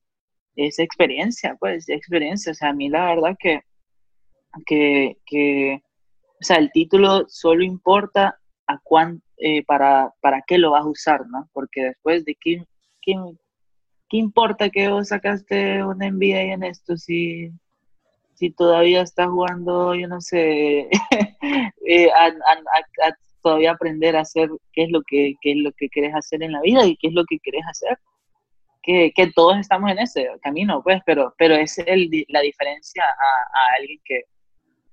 [0.55, 3.61] es experiencia, pues, experiencia, o sea, a mí la verdad que,
[4.65, 5.81] que, que
[6.39, 10.89] o sea, el título solo importa a cuán, eh, para, para qué lo vas a
[10.89, 11.49] usar, ¿no?
[11.53, 12.63] Porque después de que
[13.13, 13.37] ¿qué,
[14.09, 17.51] ¿qué, importa que vos sacaste un NBA en esto si,
[18.35, 20.89] si todavía estás jugando, yo no sé,
[21.85, 25.71] eh, a, a, a, todavía aprender a hacer qué es lo que qué es lo
[25.73, 27.97] que querés hacer en la vida y qué es lo que querés hacer?
[28.81, 33.77] Que, que todos estamos en ese camino, pues, pero, pero es el, la diferencia a,
[33.77, 34.23] alguien que,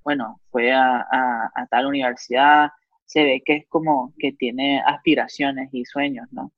[0.02, 1.06] bueno, fue a,
[1.70, 2.70] tal universidad,
[3.06, 6.52] se ve que es como que tiene aspiraciones y sueños, ¿no?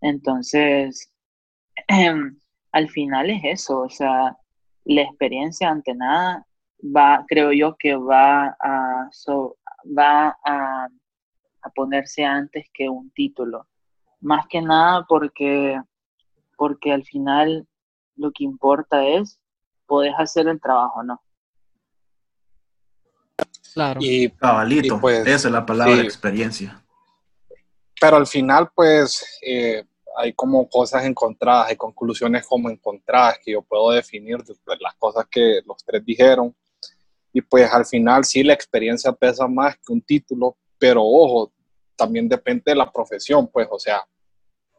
[0.00, 1.12] Entonces,
[2.72, 4.36] al final es eso, o sea,
[4.84, 6.46] la experiencia ante nada
[6.82, 10.88] va, creo yo que va a, so, va a,
[11.62, 13.66] a, ponerse antes que un título.
[14.20, 15.80] Más que nada porque,
[16.56, 17.66] porque al final
[18.16, 19.38] lo que importa es,
[19.86, 21.22] podés hacer el trabajo, ¿no?
[23.74, 24.00] Claro.
[24.02, 26.00] Y, Cabalito, y pues, esa es la palabra sí.
[26.00, 26.82] experiencia.
[28.00, 29.84] Pero al final, pues, eh,
[30.16, 35.26] hay como cosas encontradas, hay conclusiones como encontradas que yo puedo definir de las cosas
[35.30, 36.54] que los tres dijeron.
[37.32, 41.52] Y pues al final sí la experiencia pesa más que un título, pero ojo,
[41.96, 44.04] también depende de la profesión, pues o sea,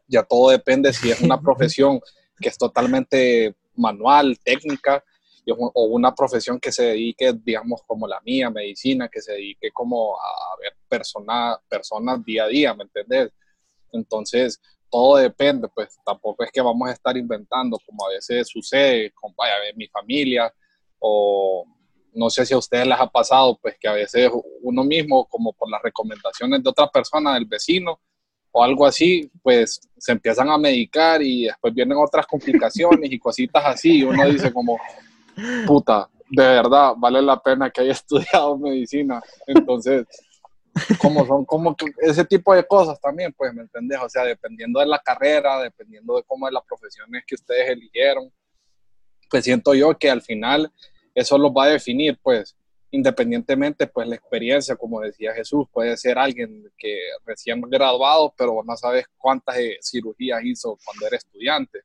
[0.07, 2.01] Ya todo depende si es una profesión
[2.39, 5.03] que es totalmente manual, técnica,
[5.47, 10.15] o una profesión que se dedique, digamos, como la mía, medicina, que se dedique como
[10.15, 13.31] a ver personas personas día a día, ¿me entendés?
[13.91, 14.61] Entonces,
[14.91, 19.33] todo depende, pues tampoco es que vamos a estar inventando, como a veces sucede con
[19.35, 20.53] vaya, mi familia,
[20.99, 21.65] o
[22.13, 24.29] no sé si a ustedes les ha pasado, pues que a veces
[24.61, 27.99] uno mismo, como por las recomendaciones de otra persona, del vecino,
[28.51, 33.63] o algo así, pues se empiezan a medicar y después vienen otras complicaciones y cositas
[33.65, 34.77] así, y uno dice como,
[35.65, 39.21] puta, de verdad, vale la pena que haya estudiado medicina.
[39.47, 40.05] Entonces,
[40.99, 43.99] como son como ese tipo de cosas también, pues, ¿me entendés?
[44.01, 48.31] O sea, dependiendo de la carrera, dependiendo de cómo de las profesiones que ustedes eligieron,
[49.29, 50.71] pues siento yo que al final
[51.13, 52.55] eso los va a definir, pues,
[52.91, 58.75] independientemente, pues, la experiencia, como decía Jesús, puede ser alguien que recién graduado, pero no
[58.75, 61.79] sabes cuántas eh, cirugías hizo cuando era estudiante.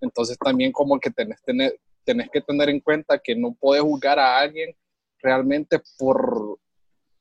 [0.00, 4.18] Entonces también como que tenés, tener, tenés que tener en cuenta que no puedes juzgar
[4.18, 4.74] a alguien
[5.20, 6.58] realmente por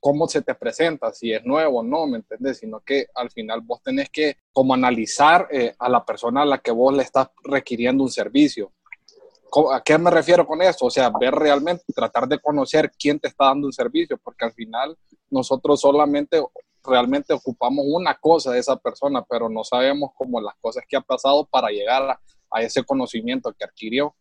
[0.05, 2.59] cómo se te presenta, si es nuevo o no, ¿me entiendes?
[2.59, 6.59] Sino que al final vos tenés que como analizar eh, a la persona a la
[6.59, 8.71] que vos le estás requiriendo un servicio.
[9.73, 10.85] ¿A qué me refiero con eso?
[10.85, 14.53] O sea, ver realmente, tratar de conocer quién te está dando un servicio, porque al
[14.53, 14.95] final
[15.31, 16.39] nosotros solamente
[16.83, 21.01] realmente ocupamos una cosa de esa persona, pero no sabemos cómo las cosas que ha
[21.01, 24.13] pasado para llegar a, a ese conocimiento que adquirió.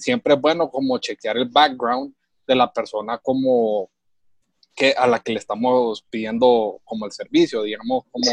[0.00, 2.14] Siempre es bueno como chequear el background
[2.46, 3.88] de la persona como
[4.74, 8.24] que a la que le estamos pidiendo como el servicio, digamos, como,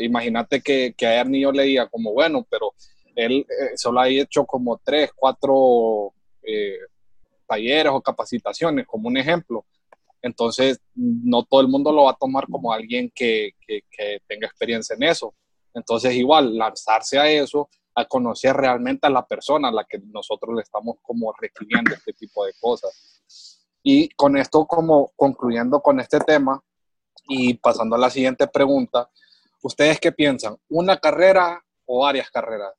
[0.00, 2.72] imagínate que, que a Ernie yo le diga como, bueno, pero
[3.16, 6.12] él eh, solo ha hecho como tres, cuatro
[6.42, 6.78] eh,
[7.46, 9.64] talleres o capacitaciones, como un ejemplo.
[10.22, 14.46] Entonces, no todo el mundo lo va a tomar como alguien que, que, que tenga
[14.46, 15.34] experiencia en eso.
[15.74, 20.54] Entonces, igual, lanzarse a eso, a conocer realmente a la persona a la que nosotros
[20.54, 23.15] le estamos como requiriendo este tipo de cosas.
[23.88, 26.60] Y con esto, como concluyendo con este tema
[27.28, 29.08] y pasando a la siguiente pregunta,
[29.62, 30.56] ¿ustedes qué piensan?
[30.68, 32.72] ¿Una carrera o varias carreras?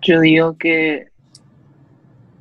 [0.00, 1.12] Yo digo que,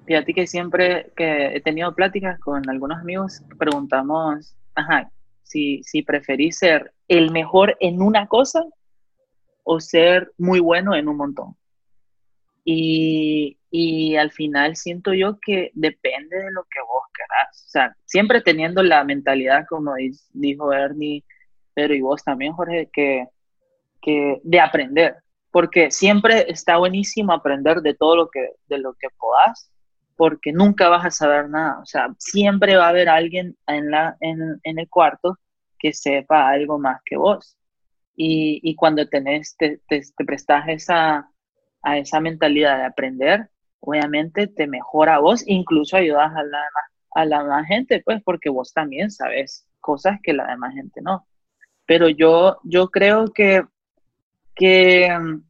[0.07, 5.11] fíjate que siempre que he tenido pláticas con algunos amigos, preguntamos, ajá,
[5.43, 8.65] si, si preferís ser el mejor en una cosa
[9.63, 11.55] o ser muy bueno en un montón.
[12.65, 17.65] Y, y al final siento yo que depende de lo que vos querás.
[17.65, 19.93] O sea, siempre teniendo la mentalidad, como
[20.34, 21.24] dijo Ernie,
[21.74, 23.28] pero y vos también, Jorge, que,
[24.01, 25.15] que de aprender.
[25.51, 29.72] Porque siempre está buenísimo aprender de todo lo que, de lo que podás,
[30.17, 31.80] porque nunca vas a saber nada.
[31.80, 35.38] O sea, siempre va a haber alguien en, la, en, en el cuarto
[35.80, 37.57] que sepa algo más que vos.
[38.17, 41.32] Y, y cuando tenés, te, te, te prestas esa,
[41.82, 43.49] a esa mentalidad de aprender,
[43.82, 46.61] obviamente te mejora a vos, incluso ayudas a la,
[47.15, 51.27] a la demás gente, pues porque vos también sabes cosas que la demás gente no.
[51.86, 53.63] Pero yo, yo creo que,
[54.55, 55.43] que mm,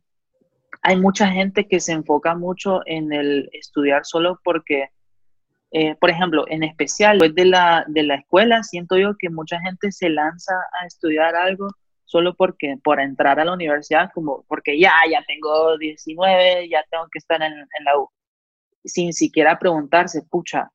[0.82, 4.90] hay mucha gente que se enfoca mucho en el estudiar solo porque,
[5.72, 9.60] eh, por ejemplo, en especial después de la, de la escuela, siento yo que mucha
[9.60, 11.68] gente se lanza a estudiar algo
[12.06, 17.08] solo porque por entrar a la universidad, como porque ya, ya tengo 19, ya tengo
[17.12, 18.10] que estar en, en la U
[18.84, 20.72] sin siquiera preguntarse, pucha,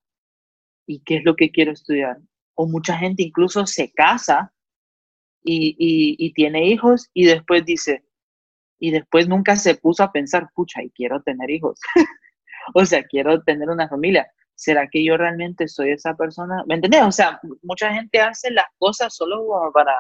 [0.87, 2.19] ¿y qué es lo que quiero estudiar?
[2.55, 4.53] O mucha gente incluso se casa
[5.43, 5.77] y,
[6.19, 8.05] y, tiene hijos y después dice,
[8.81, 11.79] y después nunca se puso a pensar, pucha, y quiero tener hijos.
[12.75, 14.27] o sea, quiero tener una familia.
[14.57, 16.65] ¿Será que yo realmente soy esa persona?
[16.67, 17.03] ¿Me entendés?
[17.03, 19.95] O sea, mucha gente hace las cosas solo para,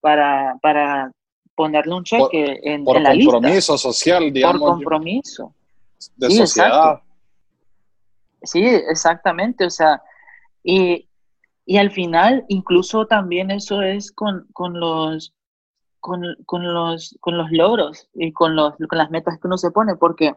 [0.00, 1.12] para, para
[1.54, 4.60] ponerle un cheque en, por la compromiso social, digamos.
[4.60, 5.54] Por compromiso.
[6.16, 7.00] De sociedad.
[8.44, 10.02] Sí, exactamente, o sea,
[10.64, 11.08] y,
[11.64, 15.34] y, al final incluso también eso es con, con los,
[16.00, 19.70] con, con, los, con los logros y con, los, con las metas que uno se
[19.70, 20.34] pone, porque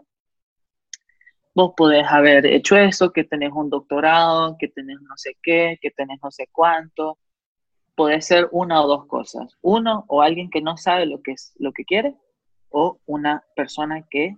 [1.56, 5.89] vos podés haber hecho eso, que tenés un doctorado, que tenés no sé qué, que
[5.91, 7.18] tenés no sé cuánto,
[7.95, 9.58] puede ser una o dos cosas.
[9.62, 12.16] Uno, o alguien que no sabe lo que, es, lo que quiere,
[12.70, 14.38] o una persona que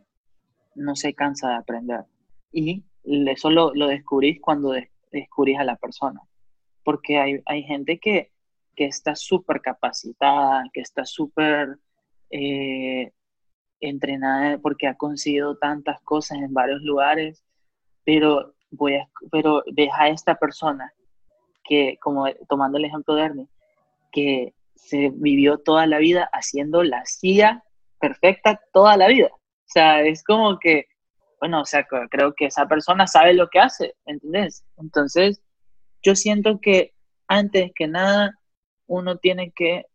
[0.75, 2.05] no se cansa de aprender.
[2.51, 4.73] Y eso lo, lo descubrís cuando
[5.11, 6.21] descubrís a la persona.
[6.83, 8.31] Porque hay, hay gente que,
[8.75, 11.77] que está súper capacitada, que está súper
[12.29, 13.11] eh,
[13.79, 17.43] entrenada porque ha conseguido tantas cosas en varios lugares,
[18.03, 20.93] pero, voy a, pero deja a esta persona
[21.63, 23.47] que, como tomando el ejemplo de Ernie,
[24.11, 27.63] que se vivió toda la vida haciendo la silla
[27.99, 29.29] perfecta toda la vida.
[29.31, 30.85] O sea, es como que,
[31.39, 34.65] bueno, o sea, creo que esa persona sabe lo que hace, ¿entendés?
[34.77, 35.41] Entonces,
[36.01, 36.93] yo siento que
[37.27, 38.39] antes que nada,
[38.87, 39.85] uno tiene que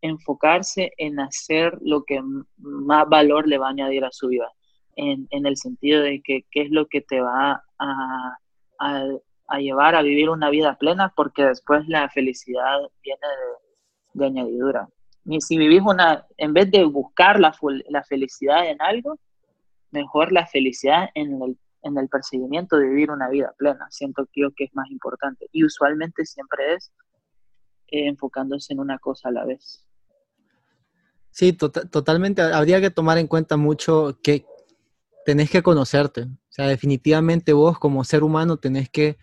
[0.00, 2.20] enfocarse en hacer lo que
[2.58, 4.50] más valor le va a añadir a su vida,
[4.96, 8.36] en, el sentido de que qué es lo que te va a,
[8.78, 13.20] a, llevar a vivir una vida plena, porque después la felicidad viene
[14.14, 14.88] de, de añadidura.
[15.24, 17.54] Y si vivís una, en vez de buscar la,
[17.88, 19.18] la felicidad en algo,
[19.92, 23.86] mejor la felicidad en el, en el perseguimiento de vivir una vida plena.
[23.90, 25.48] Siento que yo que es más importante.
[25.52, 26.92] Y usualmente siempre es
[27.88, 29.86] eh, enfocándose en una cosa a la vez.
[31.30, 32.42] Sí, tota-, totalmente.
[32.42, 34.44] Habría que tomar en cuenta mucho que
[35.24, 36.22] tenés que conocerte.
[36.22, 39.16] O sea, definitivamente vos como ser humano tenés que,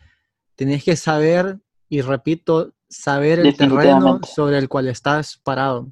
[0.55, 5.91] tenés que saber, y repito, saber el terreno sobre el cual estás parado.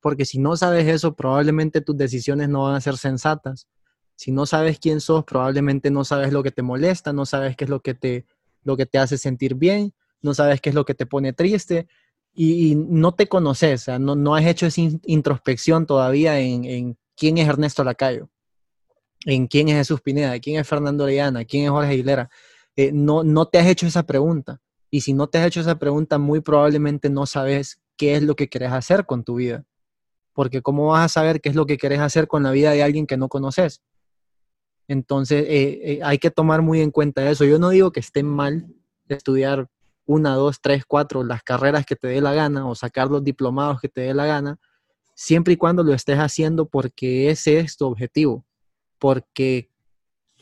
[0.00, 3.68] Porque si no sabes eso, probablemente tus decisiones no van a ser sensatas.
[4.22, 7.64] Si no sabes quién sos, probablemente no sabes lo que te molesta, no sabes qué
[7.64, 8.24] es lo que te,
[8.62, 11.88] lo que te hace sentir bien, no sabes qué es lo que te pone triste
[12.32, 17.82] y, no te conoces, no, no, has hecho esa introspección todavía en, quién es Ernesto
[17.82, 18.30] Lacayo,
[19.26, 22.30] en quién es Jesús Pineda, quién es Fernando Orellana, quién es Jorge Aguilera.
[22.76, 24.60] Eh, no, no te has hecho esa pregunta.
[24.88, 28.36] Y si no te has hecho esa pregunta, muy probablemente no sabes qué es lo
[28.36, 29.64] que querés hacer con tu vida.
[30.32, 32.84] Porque ¿cómo vas a saber qué es lo que querés hacer con la vida de
[32.84, 33.82] alguien que no conoces?
[34.92, 37.46] Entonces, eh, eh, hay que tomar muy en cuenta eso.
[37.46, 38.66] Yo no digo que esté mal
[39.08, 39.70] estudiar
[40.04, 43.80] una, dos, tres, cuatro, las carreras que te dé la gana o sacar los diplomados
[43.80, 44.58] que te dé la gana,
[45.14, 48.44] siempre y cuando lo estés haciendo porque ese es tu objetivo,
[48.98, 49.70] porque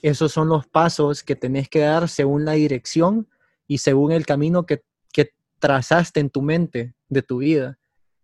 [0.03, 3.28] esos son los pasos que tenés que dar según la dirección
[3.68, 4.82] y según el camino que,
[5.61, 7.78] trazaste en tu mente de tu vida.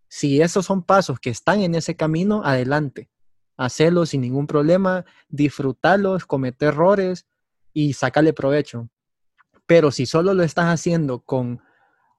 [0.08, 3.10] Si esos son pasos que están en ese camino, adelante.
[3.56, 7.26] Hacerlo sin ningún problema, disfrutarlos, cometer errores
[7.72, 8.88] y sacarle provecho.
[9.66, 11.60] Pero si solo lo estás haciendo con,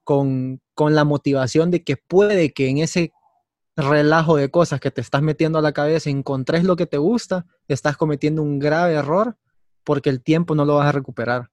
[0.04, 3.12] con, con la motivación de que puede que en ese
[3.76, 7.46] relajo de cosas que te estás metiendo a la cabeza encontres lo que te gusta,
[7.68, 9.36] estás cometiendo un grave error
[9.84, 11.50] porque el tiempo no lo vas a recuperar.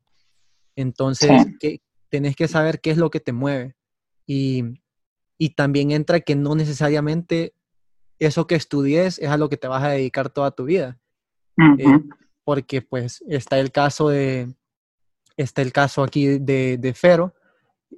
[0.76, 3.76] Entonces, que, tenés que saber qué es lo que te mueve.
[4.26, 4.64] Y,
[5.56, 7.54] también entra que no necesariamente
[8.20, 11.00] eso que estudies es a lo que te vas a dedicar toda tu vida.
[11.58, 11.86] Eh,
[12.44, 14.54] porque pues está el caso de,
[15.38, 17.34] está el caso aquí de, de Fero.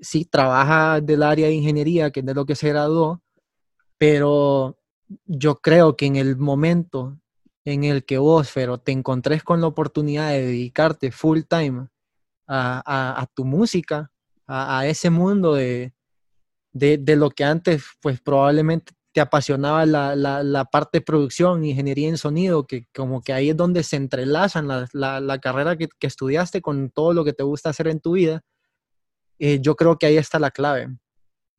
[0.01, 3.21] Sí, trabaja del área de ingeniería, que es de lo que se graduó,
[3.97, 4.77] pero
[5.25, 7.17] yo creo que en el momento
[7.65, 11.87] en el que vos, Fero, te encontres con la oportunidad de dedicarte full time
[12.47, 14.11] a, tu música,
[14.47, 15.93] a, ese mundo de,
[16.73, 22.85] lo que antes, pues probablemente te apasionaba la, parte de producción, ingeniería en sonido, que
[22.93, 27.33] como que ahí es donde se entrelazan la, carrera que, estudiaste con todo lo que
[27.33, 28.43] te gusta hacer en tu vida,
[29.39, 30.95] eh, yo creo que ahí está la clave,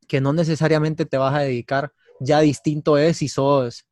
[0.06, 3.84] que no necesariamente te vas a dedicar, ya distinto es si sos,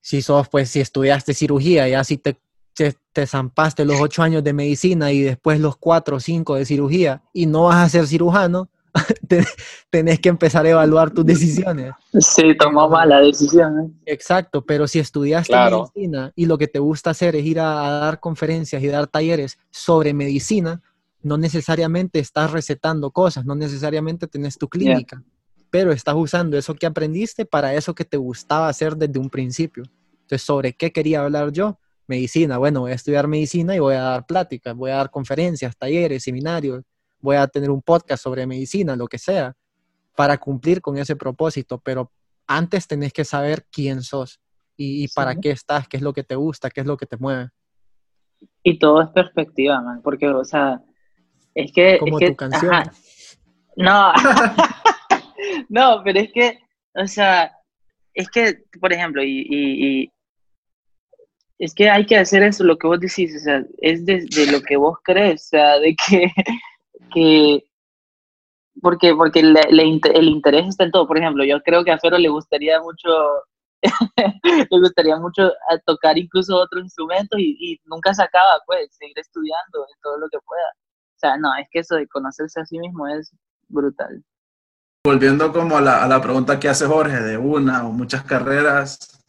[0.00, 2.40] si sos, pues si estudiaste cirugía, ya si te
[3.12, 7.22] te, zampaste los ocho años de medicina y después los cuatro o cinco de cirugía
[7.34, 8.70] y no vas a ser cirujano,
[9.90, 11.92] tenés que empezar a evaluar tus decisiones.
[12.18, 13.80] Sí, tomó mala decisión.
[13.80, 14.12] ¿eh?
[14.12, 17.64] Exacto, pero si estudiaste medicina y lo que te gusta hacer es ir a,
[18.00, 20.82] dar conferencias y dar talleres sobre medicina,
[21.22, 25.22] no necesariamente estás recetando cosas, no necesariamente tenés tu clínica,
[25.70, 29.84] pero estás usando eso que aprendiste para eso que te gustaba hacer desde un principio.
[30.22, 31.78] Entonces, ¿sobre qué quería hablar yo?
[32.08, 35.76] medicina, bueno, voy a estudiar medicina y voy a dar pláticas, voy a dar conferencias,
[35.76, 36.84] talleres, seminarios,
[37.26, 39.56] voy a tener un podcast sobre medicina, lo que sea,
[40.14, 42.12] para cumplir con ese propósito, pero
[42.46, 44.40] antes tenés que saber quién sos
[44.76, 47.16] y, para qué estás, qué es lo que te gusta, qué es lo que te
[47.16, 47.48] mueve.
[48.62, 50.80] Y todo es perspectiva, man, porque, o sea,
[51.54, 51.98] es que...
[51.98, 52.84] Como tu canción.
[53.76, 54.12] No,
[55.68, 56.58] no, pero es que,
[56.94, 57.52] o sea,
[58.14, 60.10] es que, por ejemplo, y,
[61.58, 64.60] es que hay que hacer eso, lo que vos decís, o sea, es de, lo
[64.60, 66.30] que vos crees, o sea, de que,
[67.16, 67.64] que
[68.82, 69.80] porque, porque el
[70.28, 71.06] interés está en todo.
[71.06, 73.08] Por ejemplo, yo creo que a Fero le gustaría mucho,
[74.70, 75.50] le gustaría mucho
[75.86, 80.28] tocar incluso otros instrumentos y, y, nunca se acaba, pues, seguir estudiando en todo lo
[80.28, 80.68] que pueda.
[81.16, 83.32] O sea, no, es que eso de conocerse a sí mismo es
[83.68, 84.22] brutal.
[85.04, 89.24] Volviendo como a la, a la pregunta que hace Jorge de una o muchas carreras,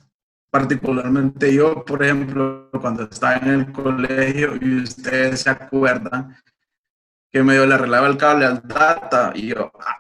[0.50, 6.36] particularmente yo, por ejemplo, cuando estaba en el colegio y ustedes se acuerdan
[7.32, 9.98] que medio le arreglaba el cable al data y yo, ah,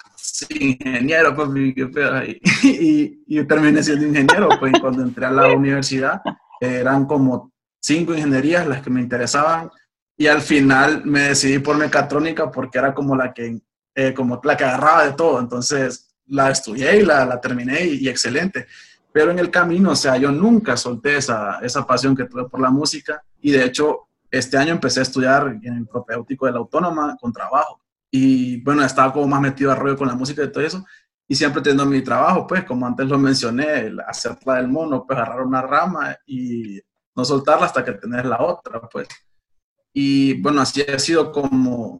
[0.49, 1.49] ingeniero, pues,
[2.63, 6.21] y, y, terminé siendo ingeniero, pues, cuando entré a la universidad
[6.59, 9.69] eran como cinco ingenierías las que me interesaban
[10.17, 13.59] y al final me decidí por mecatrónica porque era como la que,
[13.93, 18.09] eh, como la que agarraba de todo, entonces la estudié y la, la terminé y,
[18.09, 18.67] excelente.
[19.11, 22.59] Pero en el camino, o sea, yo nunca solté esa, esa pasión que tuve por
[22.59, 24.06] la música y de hecho
[24.37, 27.81] este año empecé a estudiar en el propéutico de la autónoma con trabajo.
[28.11, 30.85] Y bueno, estaba como más metido a rollo con la música y todo eso.
[31.27, 35.41] Y siempre teniendo mi trabajo, pues, como antes lo mencioné, hacerla del mono, pues agarrar
[35.41, 36.79] una rama y
[37.15, 39.07] no soltarla hasta que tenés la otra, pues.
[39.93, 41.99] Y bueno, así ha sido como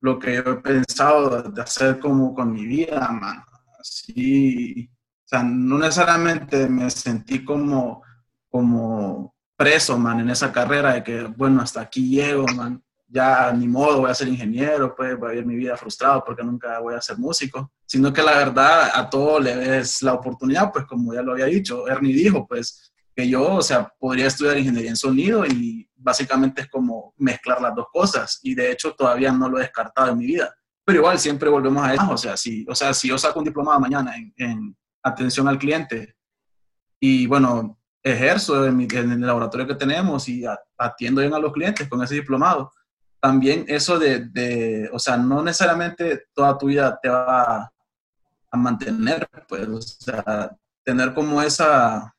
[0.00, 3.42] lo que yo he pensado de hacer como con mi vida, man.
[3.78, 4.90] Así,
[5.24, 8.02] o sea, no necesariamente me sentí como,
[8.50, 13.68] como preso, man, en esa carrera de que, bueno, hasta aquí llego, man, ya ni
[13.68, 16.94] modo, voy a ser ingeniero, pues voy a vivir mi vida frustrado porque nunca voy
[16.94, 21.12] a ser músico, sino que la verdad a todo le ves la oportunidad, pues como
[21.12, 24.96] ya lo había dicho, Ernie dijo, pues que yo, o sea, podría estudiar ingeniería en
[24.96, 28.40] sonido y básicamente es como mezclar las dos cosas.
[28.42, 30.54] Y de hecho todavía no lo he descartado en mi vida,
[30.86, 33.44] pero igual siempre volvemos a eso, o sea, si, o sea, si yo saco un
[33.44, 36.16] diplomado mañana en, en atención al cliente
[36.98, 40.44] y bueno, ejerzo en, el laboratorio que tenemos y
[40.78, 42.72] atiendo bien a los clientes con ese diplomado.
[43.20, 47.70] También eso de, de, o sea, no necesariamente toda tu vida te va
[48.52, 52.12] a, mantener, pues, o sea, tener como esa,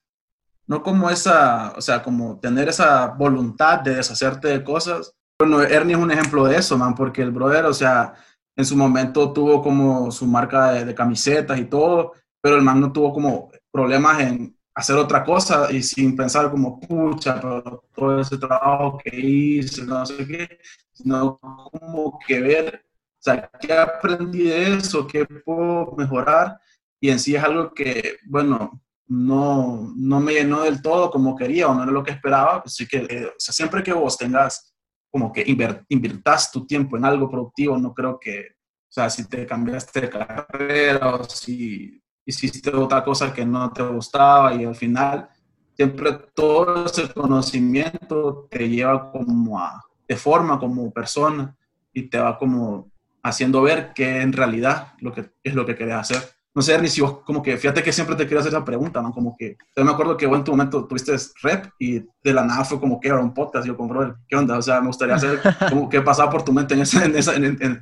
[0.66, 5.14] no como esa, o sea, como tener esa voluntad de deshacerte de cosas.
[5.40, 8.14] Bueno, Ernie es un ejemplo de eso, man, porque el brother, o sea,
[8.56, 12.80] en su momento tuvo como su marca de, de camisetas y todo, pero el man
[12.80, 18.22] no tuvo como problemas en hacer otra cosa y sin pensar como, pucha, pero todo
[18.22, 20.60] ese trabajo que hice, no sé qué,
[20.94, 26.60] sino como que ver, o sea, qué aprendí de eso, qué puedo mejorar.
[27.00, 31.68] Y en sí es algo que, bueno, no, no me llenó del todo como quería
[31.68, 34.74] o no era lo que esperaba, así que, eh, o sea, siempre que vos tengas
[35.12, 35.44] como que
[35.90, 38.56] invirtas tu tiempo en algo productivo, no creo que,
[38.90, 42.01] o sea, si te cambiaste de carrera o si
[42.32, 45.30] hiciste otra cosa que no te gustaba y al final
[45.76, 51.56] siempre todo ese conocimiento te lleva como a, te forma como persona
[51.94, 52.90] y te va como
[53.24, 56.18] haciendo ver que en realidad lo que es lo que querés hacer.
[56.54, 59.02] No sé, ni si vos como que, fíjate que siempre te quiero hacer esa pregunta,
[59.02, 59.14] ¿no?
[59.14, 62.44] Como que, yo me acuerdo que vos en tu momento tuviste rep y de la
[62.44, 64.58] nada fue como que era un podcast, yo brother, ¿qué onda?
[64.58, 67.80] O sea, me gustaría saber como qué pasaba por tu mente en ese, en, en,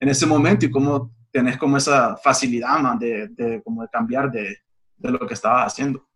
[0.00, 4.56] en ese momento y cómo tenés como esa facilidad de, de, como de cambiar de,
[4.96, 6.08] de, lo que estabas haciendo.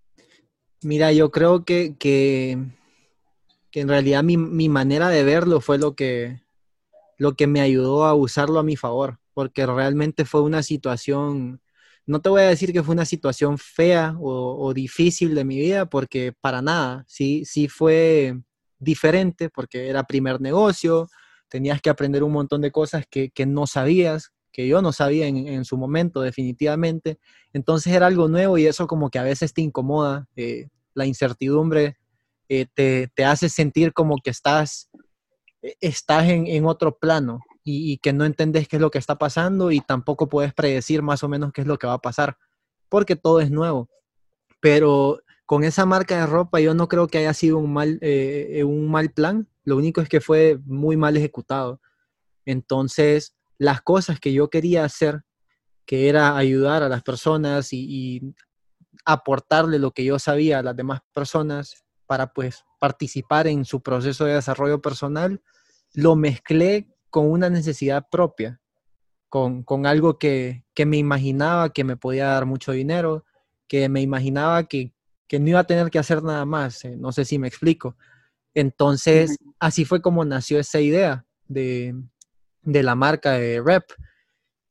[0.82, 2.56] Mira, yo creo que, que,
[3.70, 6.40] que en realidad mi, mi, manera de verlo fue lo que,
[7.18, 11.60] lo que me ayudó a usarlo a mi favor, porque realmente fue una situación,
[12.06, 15.58] no te voy a decir que fue una situación fea o, o difícil de mi
[15.58, 18.40] vida, porque para nada, sí, sí fue
[18.78, 21.08] diferente, porque era primer negocio,
[21.50, 25.26] tenías que aprender un montón de cosas que, que no sabías, que yo no sabía
[25.26, 27.18] en, su momento definitivamente.
[27.52, 30.26] Entonces era algo nuevo y eso como que a veces te incomoda.
[30.36, 31.96] Eh, la incertidumbre
[32.48, 34.90] eh, te, hace sentir como que estás,
[35.62, 39.70] eh, estás en, otro plano y, que no entendés qué es lo que está pasando
[39.70, 42.36] y tampoco puedes predecir más o menos qué es lo que va a pasar,
[42.88, 43.88] porque todo es nuevo.
[44.60, 48.00] Pero con esa marca de ropa yo no creo que haya sido un mal,
[48.64, 51.80] un mal plan, lo único es que fue muy mal ejecutado.
[52.44, 55.22] Entonces, las cosas que yo quería hacer,
[55.84, 58.34] que era ayudar a las personas y,
[59.06, 64.26] aportarle lo que yo sabía a las demás personas para pues participar en su proceso
[64.26, 65.42] de desarrollo personal,
[65.94, 68.60] lo mezclé con una necesidad propia,
[69.30, 73.24] con, algo que, me imaginaba que me podía dar mucho dinero,
[73.66, 74.92] que me imaginaba que,
[75.32, 77.96] no iba a tener que hacer nada más, eh, no sé si me explico.
[78.54, 81.94] Entonces, así fue como nació esa idea de,
[82.62, 83.84] de la marca de Rep.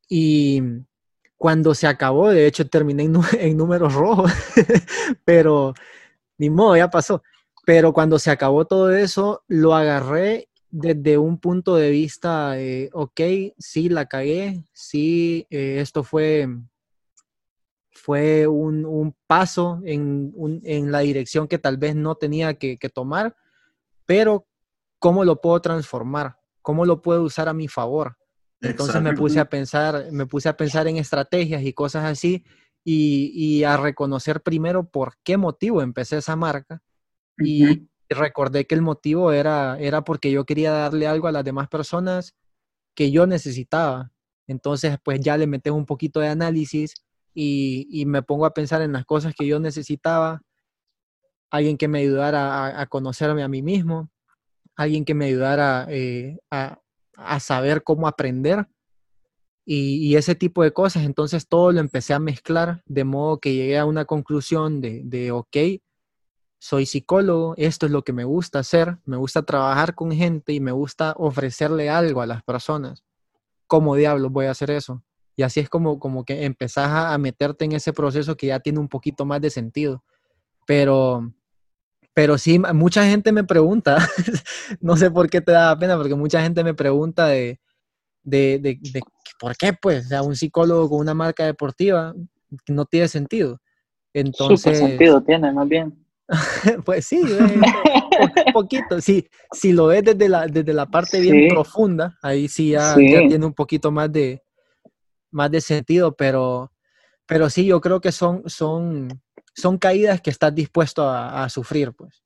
[0.07, 0.61] Y
[1.37, 3.13] cuando se acabó, de hecho terminé en,
[3.57, 4.31] números rojos,
[5.25, 5.73] pero
[6.37, 7.23] ni modo, ya pasó.
[7.65, 12.55] Pero cuando se acabó todo eso, lo agarré desde un punto de vista,
[12.93, 13.21] ok,
[13.57, 16.47] sí, la cagué, sí, eh, esto fue,
[17.91, 23.35] fue un, paso en, la dirección que tal vez no tenía que tomar,
[24.05, 24.47] pero
[24.99, 26.38] ¿cómo lo puedo transformar?
[26.69, 28.15] ¿Cómo lo puedo usar a mi favor?
[28.61, 32.45] Entonces me puse a pensar, me puse a pensar en estrategias y cosas así
[32.83, 36.83] y, a reconocer primero por qué motivo empecé esa marca
[37.39, 41.69] y recordé que el motivo era, era porque yo quería darle algo a las demás
[41.69, 42.35] personas
[42.93, 44.11] que yo necesitaba.
[44.45, 46.93] Entonces, pues ya le metes un poquito de análisis
[47.33, 50.43] y, me pongo a pensar en las cosas que yo necesitaba,
[51.49, 54.11] alguien que me ayudara a, conocerme a mí mismo,
[54.79, 56.79] alguien que me ayudara eh, a,
[57.41, 58.65] saber cómo aprender
[59.65, 61.03] y, ese tipo de cosas.
[61.03, 65.31] Entonces todo lo empecé a mezclar de modo que llegué a una conclusión de, de,
[65.31, 65.57] ok,
[66.59, 70.61] soy psicólogo, esto es lo que me gusta hacer, me gusta trabajar con gente y
[70.61, 73.03] me gusta ofrecerle algo a las personas.
[73.67, 75.03] ¿Cómo diablos voy a hacer eso?
[75.35, 78.79] Y así es como, como que empezás a, meterte en ese proceso que ya tiene
[78.79, 80.03] un poquito más de sentido.
[80.65, 81.33] Pero,
[82.19, 83.97] pero sí, mucha gente me pregunta,
[84.81, 87.61] no sé por qué te da pena, porque mucha gente me pregunta de,
[88.23, 89.01] de, de, de
[89.39, 92.13] por qué, pues, o sea, un psicólogo con una marca deportiva
[92.67, 93.61] no tiene sentido.
[94.13, 94.79] Entonces...
[94.79, 95.97] sentido tiene, más bien.
[96.83, 97.61] pues sí, un
[98.53, 98.99] poquito.
[98.99, 103.45] Sí, si lo ves desde la, desde la parte bien profunda, ahí sí ya, tiene
[103.45, 104.43] un poquito más de,
[105.31, 106.69] más de sentido, pero,
[107.25, 109.07] pero sí, yo creo que son, son,
[109.53, 112.23] son caídas que estás dispuesto a, sufrir, pues.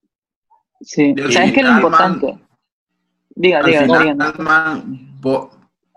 [0.81, 2.39] Sí, ¿sabes qué es lo importante?
[3.35, 5.19] Diga, al diga, final, man,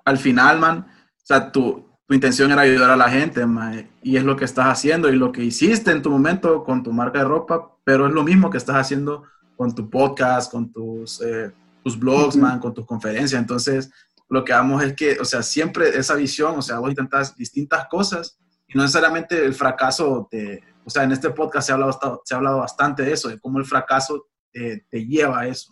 [0.05, 4.17] al final, man, o sea, tu, tu intención era ayudar a la gente, man, y
[4.17, 7.19] es lo que estás haciendo y lo que hiciste en tu momento con tu marca
[7.19, 9.25] de ropa, pero es lo mismo que estás haciendo
[9.57, 11.53] con tu podcast, con tus, eh,
[11.83, 13.41] tus blogs, man, con tus conferencias.
[13.41, 13.91] Entonces,
[14.29, 17.87] lo que vamos es que, o sea, siempre esa visión, o sea, vos intentás distintas
[17.89, 22.23] cosas y no necesariamente el fracaso de, o sea, en este podcast se ha hablado,
[22.25, 25.71] se ha hablado bastante de eso, de cómo el fracaso te, lleva a eso,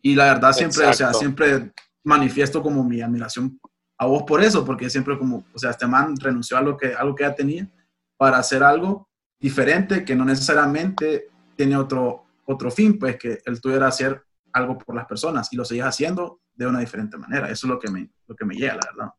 [0.00, 1.72] Y la verdad siempre, o sea, siempre
[2.04, 3.60] manifiesto como mi admiración
[3.98, 6.94] a vos por eso, porque siempre como, o sea, este man renunció a lo que,
[6.94, 7.68] algo que ya tenía
[8.16, 9.08] para hacer algo
[9.40, 14.94] diferente que no necesariamente tiene otro, otro fin, pues que él tuviera hacer algo por
[14.94, 17.50] las personas y lo seguís haciendo de una diferente manera.
[17.50, 19.12] Eso es lo que me, lo que me llega, la verdad.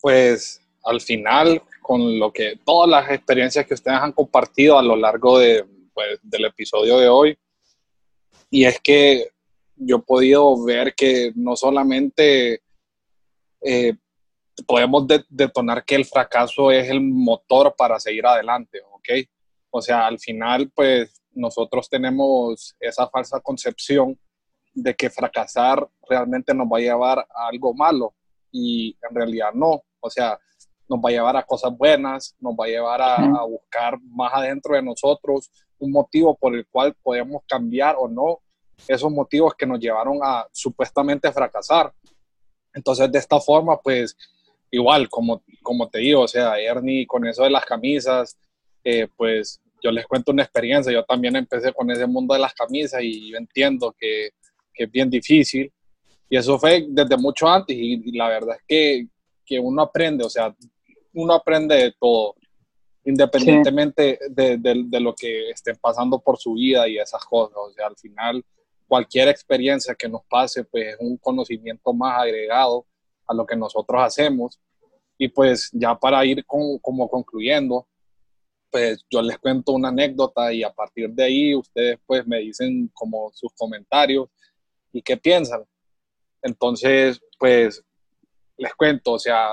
[0.00, 4.96] Pues al final, con lo que todas las experiencias que ustedes han compartido a lo
[4.96, 7.38] largo de, pues, del episodio de hoy,
[8.48, 9.28] y es que
[9.76, 12.62] yo he podido ver que no solamente
[13.60, 13.94] eh,
[14.66, 19.08] podemos detonar que el fracaso es el motor para seguir adelante, ¿ok?
[19.68, 24.18] O sea, al final, pues nosotros tenemos esa falsa concepción
[24.72, 28.14] de que fracasar realmente nos va a llevar a algo malo
[28.50, 30.38] y en realidad no, o sea,
[30.88, 34.74] nos va a llevar a cosas buenas, nos va a llevar a, buscar más adentro
[34.74, 38.40] de nosotros un motivo por el cual podemos cambiar o no
[38.88, 41.92] esos motivos que nos llevaron a supuestamente fracasar.
[42.72, 44.16] Entonces, de esta forma, pues
[44.70, 48.36] igual, como, como te digo, o sea, Ernie con eso de las camisas,
[48.82, 52.54] eh, pues yo les cuento una experiencia, yo también empecé con ese mundo de las
[52.54, 54.30] camisas y yo entiendo que
[54.74, 55.72] que es bien difícil.
[56.28, 59.06] Y eso fue desde mucho antes y, la verdad es que,
[59.46, 60.54] que, uno aprende, o sea,
[61.14, 62.34] uno aprende de todo,
[63.04, 67.56] independientemente de, de, lo que estén pasando por su vida y esas cosas.
[67.56, 68.44] O sea, al final,
[68.86, 72.86] cualquier experiencia que nos pase, pues es un conocimiento más agregado
[73.26, 74.60] a lo que nosotros hacemos.
[75.16, 77.86] Y pues ya para ir como concluyendo,
[78.74, 82.90] pues yo les cuento una anécdota y a partir de ahí ustedes pues me dicen
[82.92, 84.28] como sus comentarios
[84.92, 85.64] y qué piensan.
[86.42, 87.84] Entonces, pues
[88.56, 89.50] les cuento, o sea,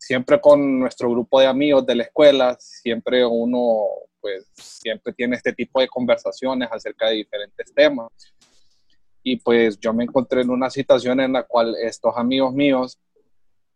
[0.00, 3.84] siempre con nuestro grupo de amigos de la escuela, siempre uno,
[4.20, 8.08] pues, siempre tiene este tipo de conversaciones acerca de diferentes temas.
[9.22, 12.98] Y pues yo me encontré en una situación en la cual estos amigos míos,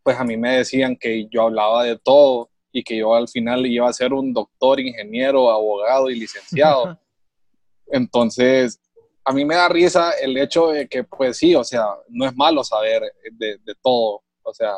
[0.02, 3.66] pues a mí me decían que yo hablaba de todo y que yo al final
[3.66, 6.98] iba a ser un doctor, ingeniero, abogado y licenciado.
[7.86, 8.80] Entonces,
[9.22, 12.34] a mí me da risa el hecho de que, pues sí, o sea, no es
[12.34, 13.02] malo saber
[13.32, 14.72] de, todo, o sea,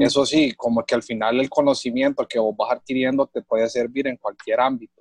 [0.00, 4.06] eso sí, como que al final el conocimiento que vos vas adquiriendo te puede servir
[4.06, 5.00] en cualquier ámbito.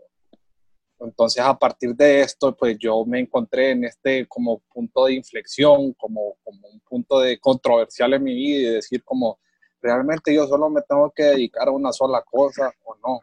[1.00, 5.94] Entonces, a partir de esto, pues yo me encontré en este como punto de inflexión,
[5.94, 9.40] como, como un punto de controversial en mi vida y decir como,
[9.82, 13.20] realmente yo solo me tengo que dedicar a una sola cosa o no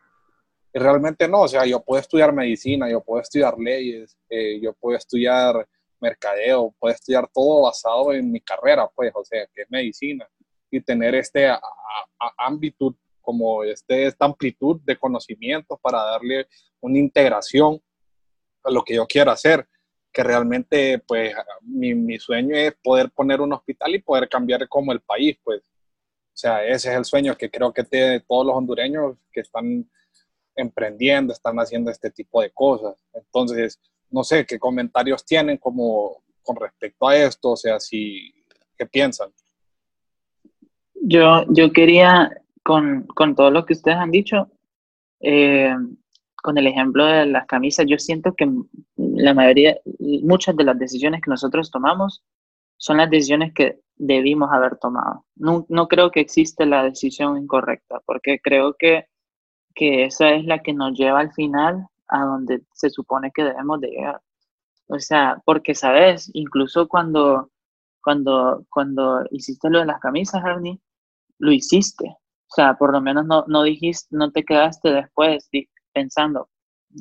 [0.79, 4.97] realmente no, o sea, yo puedo estudiar medicina, yo puedo estudiar leyes, eh, yo puedo
[4.97, 5.67] estudiar
[6.01, 10.29] mercadeo, puedo estudiar todo basado en mi carrera, pues, o sea, que es medicina,
[10.71, 11.51] y tener este
[12.37, 16.47] ámbito, como este, esta amplitud de conocimientos para darle
[16.81, 17.81] una integración
[18.65, 19.69] a lo que yo quiero hacer,
[20.13, 24.93] que realmente, pues, mi, mi sueño es poder poner un hospital y poder cambiar como
[24.93, 28.55] el país, pues, o sea, ese es el sueño que creo que tiene todos los
[28.55, 29.91] hondureños que están
[30.55, 32.95] emprendiendo, están haciendo este tipo de cosas.
[33.13, 38.33] Entonces, no sé qué comentarios tienen como con respecto a esto, o sea, si,
[38.77, 39.33] ¿qué piensan?
[41.03, 42.31] Yo, yo quería,
[42.63, 44.51] con, con todo lo que ustedes han dicho,
[45.21, 45.75] eh,
[46.43, 48.51] con el ejemplo de las camisas, yo siento que
[48.97, 49.77] la mayoría,
[50.23, 52.23] muchas de las decisiones que nosotros tomamos
[52.77, 55.25] son las decisiones que debimos haber tomado.
[55.35, 59.07] No, no creo que existe la decisión incorrecta, porque creo que,
[59.75, 63.81] que esa es la que nos lleva al final a donde se supone que debemos
[63.81, 64.21] de llegar.
[64.87, 66.31] O sea, porque, ¿sabes?
[66.33, 67.51] Incluso cuando,
[68.01, 70.81] cuando, cuando hiciste lo de las camisas, Ernie,
[71.39, 72.05] lo hiciste.
[72.07, 75.49] O sea, por lo menos no, no dijiste, no te quedaste después
[75.93, 76.49] pensando,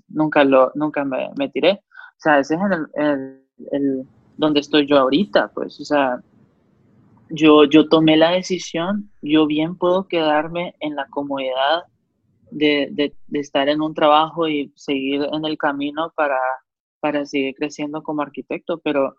[0.08, 1.72] nunca, lo, nunca me, me tiré.
[1.72, 2.62] O sea, ese es
[2.96, 6.22] el, el, donde estoy yo ahorita, pues, o sea,
[7.30, 11.84] yo, yo tomé la decisión, yo bien puedo quedarme en la comodidad
[12.52, 16.40] de, de, de, estar en un trabajo y seguir en el camino para,
[17.00, 19.16] para seguir creciendo como arquitecto, pero,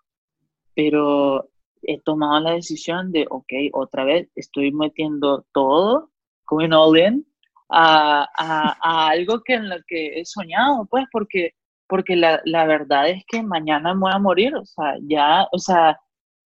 [0.75, 1.49] pero
[1.83, 6.11] he tomado la decisión de, ok, otra vez estoy metiendo todo,
[6.47, 7.27] going all in,
[7.69, 11.55] a, a, a algo que en lo que he soñado, pues, porque,
[11.87, 15.59] porque la, la, verdad es que mañana me voy a morir, o sea, ya, o
[15.59, 15.99] sea,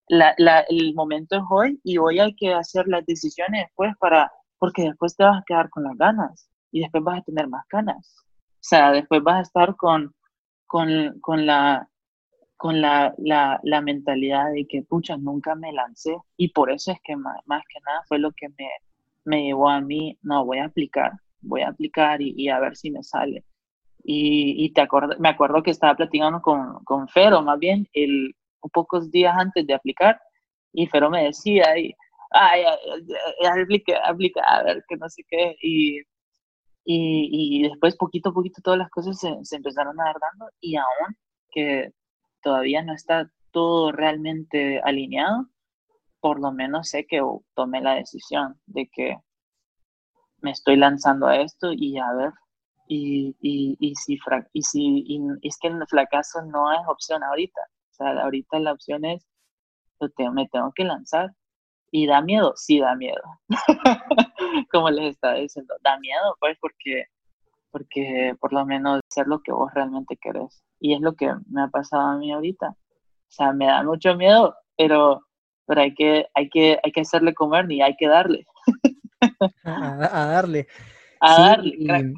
[0.08, 4.30] la, la, el momento es hoy y hoy hay que hacer las decisiones después para,
[4.58, 7.64] porque después te vas a quedar con las ganas y después vas a tener más
[7.70, 8.16] ganas.
[8.26, 10.14] O sea, después vas a estar con,
[10.66, 11.88] con, con la,
[12.62, 16.16] con la, la, la, mentalidad de que, pucha, nunca me lancé.
[16.36, 18.68] Y por eso es que más, más que nada fue lo que me,
[19.24, 21.10] me llevó a mí, no, voy a aplicar,
[21.40, 23.44] voy a aplicar y, y a ver si me sale.
[24.04, 28.32] Y, y te acuerdo, me acuerdo que estaba platicando con, con Fero, más bien, el,
[28.72, 30.20] pocos días antes de aplicar,
[30.72, 31.92] y Fero me decía, y,
[32.30, 32.62] ay,
[33.50, 36.00] aplica, aplica, a ver, que no sé qué, y
[36.84, 40.50] y, y, después, poquito a poquito, todas las cosas se, se, empezaron a dar dando
[40.60, 41.16] y aún
[41.50, 41.92] que
[42.42, 45.48] todavía no está todo realmente alineado,
[46.20, 47.20] por lo menos sé que
[47.54, 49.18] tomé la decisión de que
[50.40, 52.32] me estoy lanzando a esto y a ver,
[52.88, 54.18] y, y, y si,
[54.52, 58.72] y si y es que el fracaso no es opción ahorita, o sea, ahorita la
[58.72, 59.26] opción es,
[60.34, 61.32] me tengo que lanzar
[61.94, 62.54] ¿Y da miedo?
[62.56, 63.20] Sí, da miedo.
[64.72, 67.04] Como les estaba diciendo, da miedo, pues, porque,
[67.72, 70.62] porque por lo menos ser lo que vos realmente querés.
[70.78, 72.68] Y es lo que me ha pasado a mí ahorita.
[72.68, 75.26] O sea, me da mucho miedo, pero,
[75.66, 78.44] pero hay, que, hay, que, hay que hacerle comer ni hay que darle.
[79.64, 80.68] a, darle.
[81.20, 82.14] A sí, darle.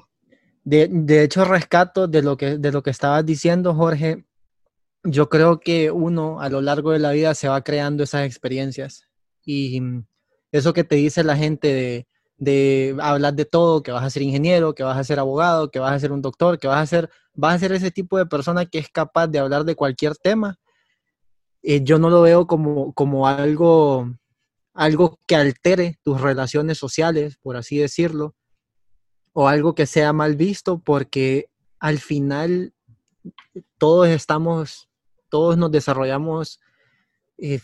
[0.65, 4.25] De, de, hecho, rescato de lo, que, de lo que estabas diciendo, Jorge.
[5.05, 9.07] Yo creo que uno a lo largo de la vida se va creando esas experiencias
[9.45, 9.79] y
[10.51, 12.07] eso que te dice la gente de,
[12.37, 15.79] de hablar de todo, que vas a ser ingeniero, que vas a ser abogado, que
[15.79, 18.27] vas a ser un doctor, que vas a ser, vas a ser ese tipo de
[18.27, 20.59] persona que es capaz de hablar de cualquier tema,
[21.67, 24.15] eh, yo no lo veo como, como algo,
[24.75, 28.35] algo que altere tus relaciones sociales, por así decirlo,
[29.33, 32.75] o algo que sea mal visto, porque al final
[33.79, 34.91] todos estamos,
[35.31, 36.61] todos nos desarrollamos
[37.39, 37.61] eh,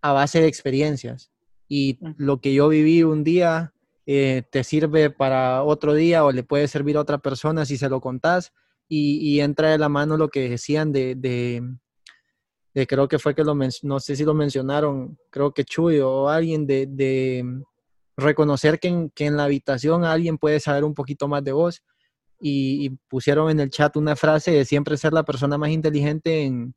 [0.00, 1.30] a base de experiencias.
[1.68, 3.73] Y lo que yo viví un día
[4.06, 7.88] eh, te sirve para otro día o le puede servir a otra persona si se
[7.88, 8.52] lo contás.
[8.86, 13.56] Y, entra de la mano lo que decían de, de, creo que fue que lo,
[13.82, 17.44] no sé si lo mencionaron, creo que Chuy o alguien, de, de
[18.16, 21.82] reconocer que en, que en, la habitación alguien puede saber un poquito más de vos.
[22.40, 26.74] Y, pusieron en el chat una frase de siempre ser la persona más inteligente en,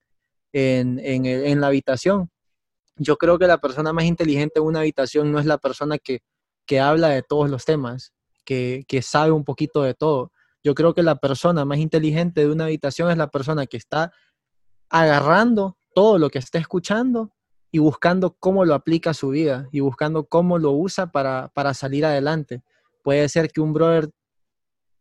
[0.54, 2.32] en, en la habitación
[2.98, 6.22] yo creo que la persona más inteligente en una habitación no es la persona que,
[6.68, 8.14] que habla de todos los temas,
[8.46, 10.32] que, sabe un poquito de todo.
[10.64, 14.12] Yo creo que la persona más inteligente de una habitación es la persona que está
[14.90, 17.32] agarrando todo lo que está escuchando
[17.72, 21.74] y buscando cómo lo aplica a su vida y buscando cómo lo usa para, para
[21.74, 22.64] salir adelante.
[23.04, 24.10] Puede ser que un brother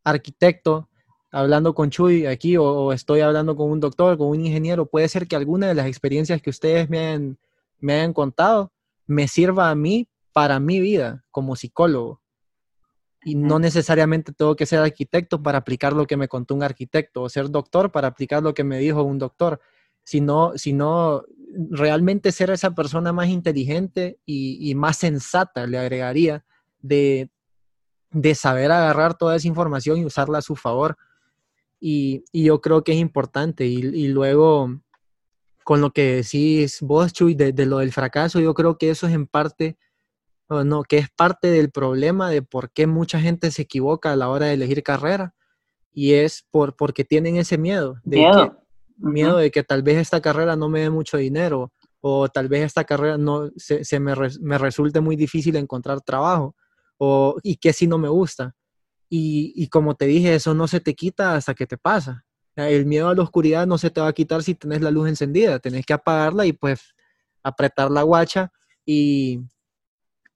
[0.05, 0.89] arquitecto
[1.31, 5.09] hablando con Chuy aquí o, o, estoy hablando con un doctor, con un ingeniero, puede
[5.09, 7.39] ser que alguna de las experiencias que ustedes me han
[7.79, 8.73] me hayan contado
[9.07, 12.21] me sirva a mí para mi vida como psicólogo.
[13.25, 17.23] Y no necesariamente tengo que ser arquitecto para aplicar lo que me contó un arquitecto
[17.23, 19.63] o ser doctor para aplicar lo que me dijo un doctor,
[20.05, 21.25] sino, sino
[21.71, 26.45] realmente ser esa persona más inteligente y, y más sensata, le agregaría,
[26.83, 27.31] de,
[28.11, 30.99] de, saber agarrar toda esa información y usarla a su favor.
[31.81, 33.65] Y, y yo creo que es importante.
[33.65, 34.83] Y, y luego
[35.65, 39.07] con lo que decís vos, Chuy, de, de, lo del fracaso, yo creo que eso
[39.07, 39.79] es en parte,
[40.49, 44.29] no, que es parte del problema de por qué mucha gente se equivoca a la
[44.29, 45.35] hora de elegir carrera.
[45.93, 48.51] Y es por, porque tienen ese miedo, de miedo.
[48.51, 48.67] Que,
[48.99, 52.65] miedo de que tal vez esta carrera no me dé mucho dinero, o tal vez
[52.65, 56.55] esta carrera no se, me, me, resulte muy difícil encontrar trabajo,
[56.99, 58.55] o y que si no me gusta.
[59.09, 62.25] Y, y, como te dije, eso no se te quita hasta que te pasa.
[62.57, 65.09] El miedo a la oscuridad no se te va a quitar si tenés la luz
[65.09, 66.95] encendida, tenés que apagarla y pues
[67.43, 68.51] apretar la guacha
[68.85, 69.41] y,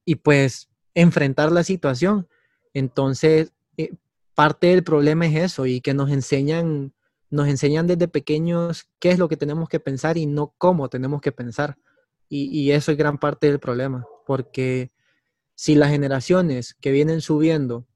[0.04, 2.28] y pues enfrentar la situación.
[2.74, 3.92] Entonces, eh,
[4.34, 6.92] parte del problema es eso y que nos enseñan,
[7.30, 11.20] nos enseñan desde pequeños qué es lo que tenemos que pensar y no cómo tenemos
[11.20, 11.76] que pensar.
[12.32, 14.92] Y, eso es gran parte del problema, porque
[15.56, 17.88] si las generaciones que vienen subiendo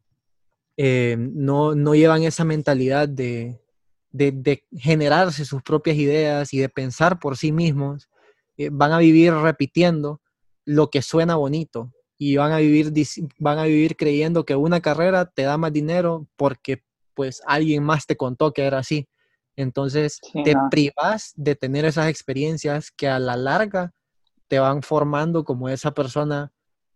[0.77, 3.61] eh, no, no, llevan esa mentalidad de,
[4.11, 8.09] de, generarse sus propias ideas y de pensar por sí mismos,
[8.57, 10.21] eh, van a vivir repitiendo
[10.65, 12.93] lo que suena bonito, y van a vivir,
[13.39, 16.83] van a vivir creyendo que una carrera te da más dinero porque
[17.15, 19.09] pues alguien más te contó que era así.
[19.57, 23.93] Entonces te privas de tener esas experiencias que a la larga
[24.49, 26.53] te van formando como esa persona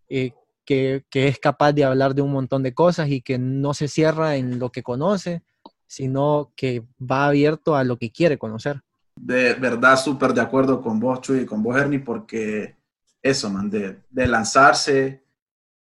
[0.09, 0.33] eh,
[0.65, 3.87] que, que, es capaz de hablar de un montón de cosas y que no se
[3.87, 5.43] cierra en lo que conoce,
[5.87, 8.83] sino que va abierto a lo que quiere conocer.
[9.15, 12.78] De verdad, súper de acuerdo con vos, Chuy, y con vos, Ernie, porque
[13.23, 15.25] eso, man, de, lanzarse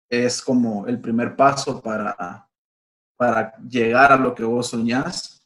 [0.08, 2.48] es como el primer paso para,
[3.16, 5.44] para llegar a lo que vos soñás.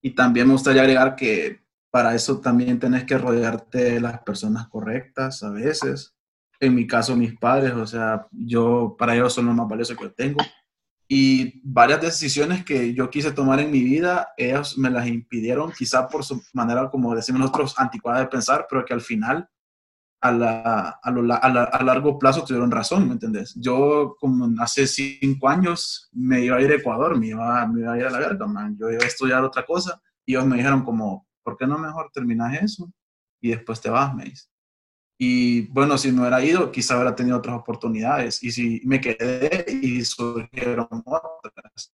[0.00, 4.68] Y también me gustaría agregar que para eso también tenés que rodearte de las personas
[4.68, 6.14] correctas a veces.
[6.60, 10.08] En mi caso, mis padres, o sea, yo para ellos son lo más valioso que
[10.10, 10.40] tengo.
[11.08, 16.08] Y varias decisiones que yo quise tomar en mi vida, ellos me las impidieron, quizá
[16.08, 19.48] por su manera, como decimos nosotros, anticuada de pensar, pero que al final
[20.24, 23.54] a, la, a, largo plazo tuvieron razón, ¿me entendés?
[23.56, 27.92] Yo, como hace cinco años, me iba a ir a Ecuador, me iba, me iba
[27.92, 28.74] a ir a la verga, man.
[28.80, 32.10] Yo iba a estudiar otra cosa y ellos me dijeron como, ¿por qué no mejor
[32.10, 32.90] terminas eso
[33.38, 34.48] y después te vas, me dice.
[35.18, 38.42] Y bueno, si no hubiera ido, quizá hubiera tenido otras oportunidades.
[38.42, 41.92] Y si me quedé y surgieron otras.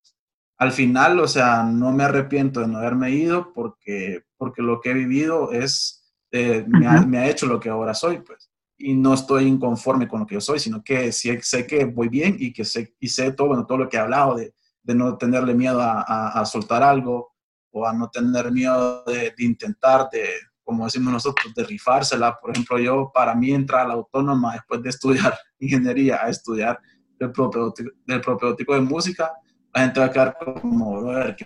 [0.56, 4.90] Al final, o sea, no me arrepiento de no haberme ido porque, porque lo que
[4.90, 5.99] he vivido es
[6.32, 8.50] eh, me, ha, hecho lo que ahora soy, pues.
[8.78, 12.08] Y no estoy inconforme con lo que yo soy, sino que sí, sé que voy
[12.08, 14.94] bien y que sé, y sé todo, bueno, todo lo que he hablado de, de
[14.94, 17.34] no tenerle miedo a, a, soltar algo
[17.72, 20.26] o a no tener miedo de, de, intentar, de,
[20.62, 22.38] como decimos nosotros, de rifársela.
[22.40, 26.80] Por ejemplo, yo, para mí, entrar a la autónoma después de estudiar ingeniería, a estudiar
[27.18, 27.74] el propio,
[28.06, 29.32] del propio de música,
[29.74, 31.36] la gente va a quedar como, a ver,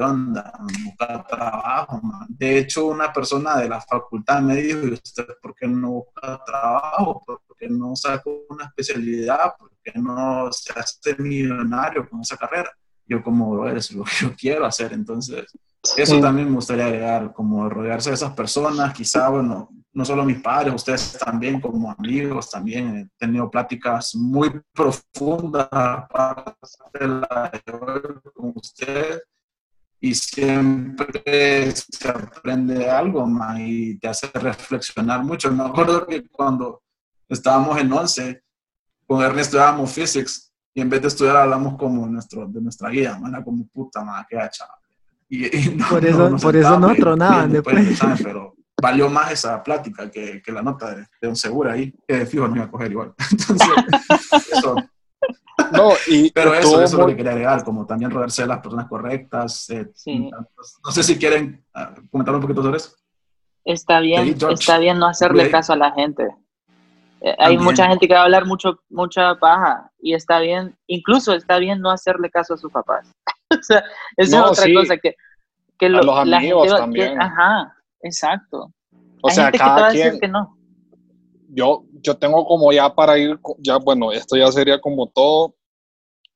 [0.00, 0.52] onda?
[0.84, 5.66] Buscar trabajo, De hecho, una persona de la facultad me dijo, ¿y usted por qué
[5.68, 7.22] no busca trabajo?
[7.26, 9.54] ¿Por qué no saca una especialidad?
[9.58, 12.70] ¿Por qué no se hace millonario con esa carrera?
[13.06, 15.46] Yo como, es lo que yo quiero hacer, entonces...
[15.96, 20.40] Eso también me gustaría agregar, como rodearse de esas personas, quizá, bueno, no solo mis
[20.40, 26.56] padres, ustedes también como amigos, también he tenido pláticas muy profundas para
[28.34, 29.22] con ustedes
[30.00, 35.52] y siempre se aprende algo más y te hace reflexionar mucho.
[35.52, 36.82] Me acuerdo que cuando
[37.28, 38.42] estábamos en 11,
[39.06, 43.18] con Ernesto estudiábamos physics y en vez de estudiar hablamos como nuestro, de nuestra guía,
[43.18, 44.66] mana, como puta, madre, qué hacha.
[45.28, 45.48] Y,
[45.90, 48.00] por eso no, por eso no tronaban después.
[48.22, 52.24] pero valió más esa plática que, que la nota de, de un seguro ahí, que
[52.24, 53.12] fijo no iba a coger igual.
[53.30, 53.68] Entonces,
[54.50, 54.76] eso
[55.72, 58.88] no, y Pero eso, es lo que quería agregar, como también rodearse de las personas
[58.88, 59.70] correctas.
[59.70, 59.86] Eh,
[60.84, 62.92] no sé si quieren ah, comentar un poquito sobre eso.
[63.64, 66.28] Está bien, está bien no hacerle caso a la gente.
[67.20, 71.34] Eh, hay mucha gente que va a hablar mucho, mucha paja y está bien, incluso
[71.34, 73.12] está bien no hacerle caso a sus papás.
[73.50, 73.84] o sea,
[74.16, 75.14] esa es otra cosa que,
[75.78, 77.20] que a los amigos también.
[77.20, 78.72] ajá, exacto.
[79.22, 80.56] O sea, cada quien, que no.
[81.52, 85.54] Yo, yo tengo como ya para ir, ya bueno, esto ya sería como todo,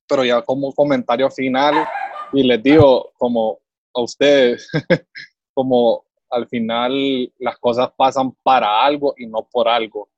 [0.09, 1.87] pero ya como comentario final,
[2.33, 3.61] y les digo, como
[3.95, 4.69] a ustedes,
[5.55, 10.09] como al final las cosas pasan para algo y no por algo.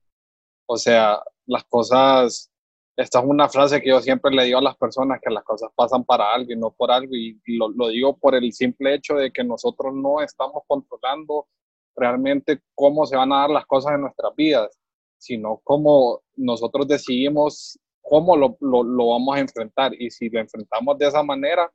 [0.66, 2.50] O sea, las cosas,
[2.96, 5.70] esta es una frase que yo siempre le digo a las personas, que las cosas
[5.74, 9.14] pasan para algo y no por algo, y lo, lo digo por el simple hecho
[9.14, 11.46] de que nosotros no estamos controlando
[11.94, 14.78] realmente cómo se van a dar las cosas en nuestras vidas
[15.26, 19.92] sino cómo nosotros decidimos cómo lo, lo, vamos a enfrentar.
[19.98, 21.70] Y si lo enfrentamos de esa manera,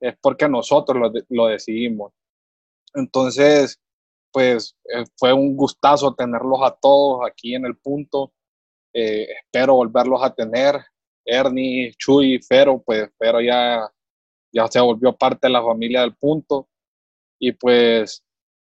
[0.00, 2.12] es porque nosotros lo, lo decidimos.
[2.94, 3.80] Entonces,
[4.32, 8.32] pues eh, fue un gustazo tenerlos a todos aquí en el punto.
[8.92, 10.80] Eh, espero volverlos a tener.
[11.24, 13.88] Ernie, Chuy, Fero, pues Fero ya,
[14.52, 16.68] ya se volvió parte de la familia del punto.
[17.38, 18.24] Y pues,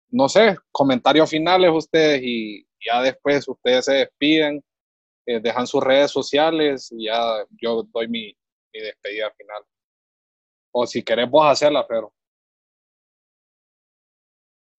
[0.09, 4.63] no sé, comentarios finales ustedes y, ya después ustedes se despiden,
[5.25, 8.37] eh, dejan sus redes sociales y ya yo doy mi,
[8.73, 9.63] mi despedida final.
[10.71, 12.13] O si querés vos hacerla, pero.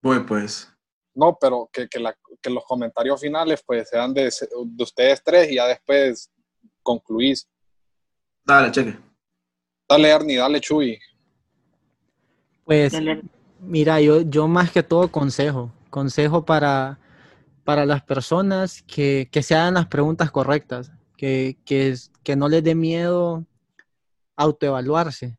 [0.03, 0.73] Voy pues.
[1.15, 5.51] No, pero que, que, la, que los comentarios finales pues sean de, de ustedes tres
[5.51, 6.31] y ya después
[6.83, 7.49] concluís.
[8.45, 8.97] Dale, cheque.
[9.89, 10.99] Dale, Ernie, dale, Chuy.
[12.65, 13.23] Pues, Dale.
[13.61, 16.99] mira, yo, yo más que todo consejo, consejo para,
[17.67, 22.77] para las personas que, que se hagan las preguntas correctas, que, que, no les dé
[22.77, 23.45] miedo
[24.37, 25.37] autoevaluarse.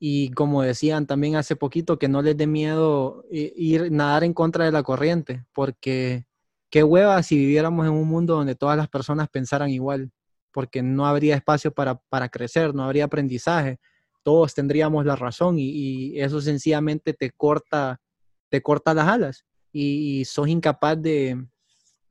[0.00, 4.64] Y como decían también hace poquito, que no les dé miedo ir nadar en contra
[4.64, 6.26] de la corriente, porque
[6.70, 10.10] qué hueva si viviéramos en un mundo donde todas las personas pensaran igual,
[10.50, 13.78] porque no habría espacio para, para crecer, no habría aprendizaje,
[14.24, 18.00] todos tendríamos la razón y, y eso sencillamente te corta,
[18.48, 19.44] te corta las alas
[19.74, 21.44] y, y sos incapaz de,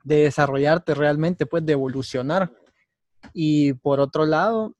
[0.03, 2.53] de desarrollarte realmente, pues de evolucionar.
[3.33, 4.75] Y por otro lado,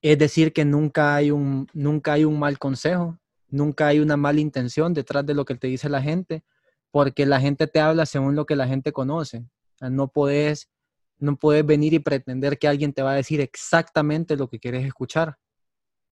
[0.00, 3.18] es decir que nunca hay un, nunca hay un mal consejo,
[3.48, 6.42] nunca hay una mala intención detrás de lo que te dice la gente,
[6.90, 9.46] porque la gente te habla según lo que la gente conoce.
[9.80, 10.70] No puedes,
[11.18, 14.84] no puedes venir y pretender que alguien te va a decir exactamente lo que quieres
[14.84, 15.36] escuchar,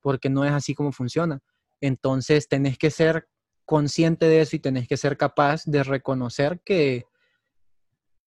[0.00, 1.40] porque no es así como funciona.
[1.80, 3.28] Entonces tenés que ser
[3.70, 7.06] consciente de eso y tenés que ser capaz de reconocer que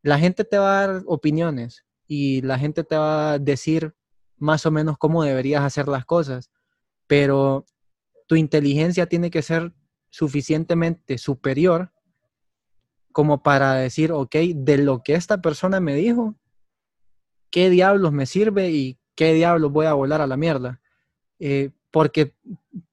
[0.01, 3.93] la gente te va a dar opiniones y la gente te va a decir
[4.37, 6.49] más o menos cómo deberías hacer las cosas,
[7.07, 7.65] pero
[8.25, 9.73] tu inteligencia tiene que ser
[10.09, 11.91] suficientemente superior
[13.11, 16.35] como para decir, ok, de lo que esta persona me dijo,
[17.49, 20.79] ¿qué diablos me sirve y qué diablos voy a volar a la mierda?
[21.37, 22.33] Eh, porque,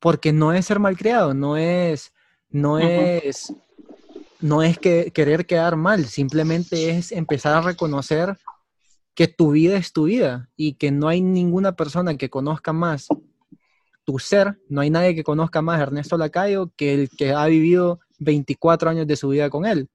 [0.00, 2.12] porque no es ser malcriado, no es,
[2.50, 3.52] no es,
[4.40, 8.36] no es que querer quedar mal, simplemente es empezar a reconocer
[9.14, 13.08] que tu vida es tu vida y que no hay ninguna persona que conozca más
[14.04, 17.46] tu ser, no hay nadie que conozca más a Ernesto Lacayo que el que ha
[17.46, 19.88] vivido 24 años de su vida con él.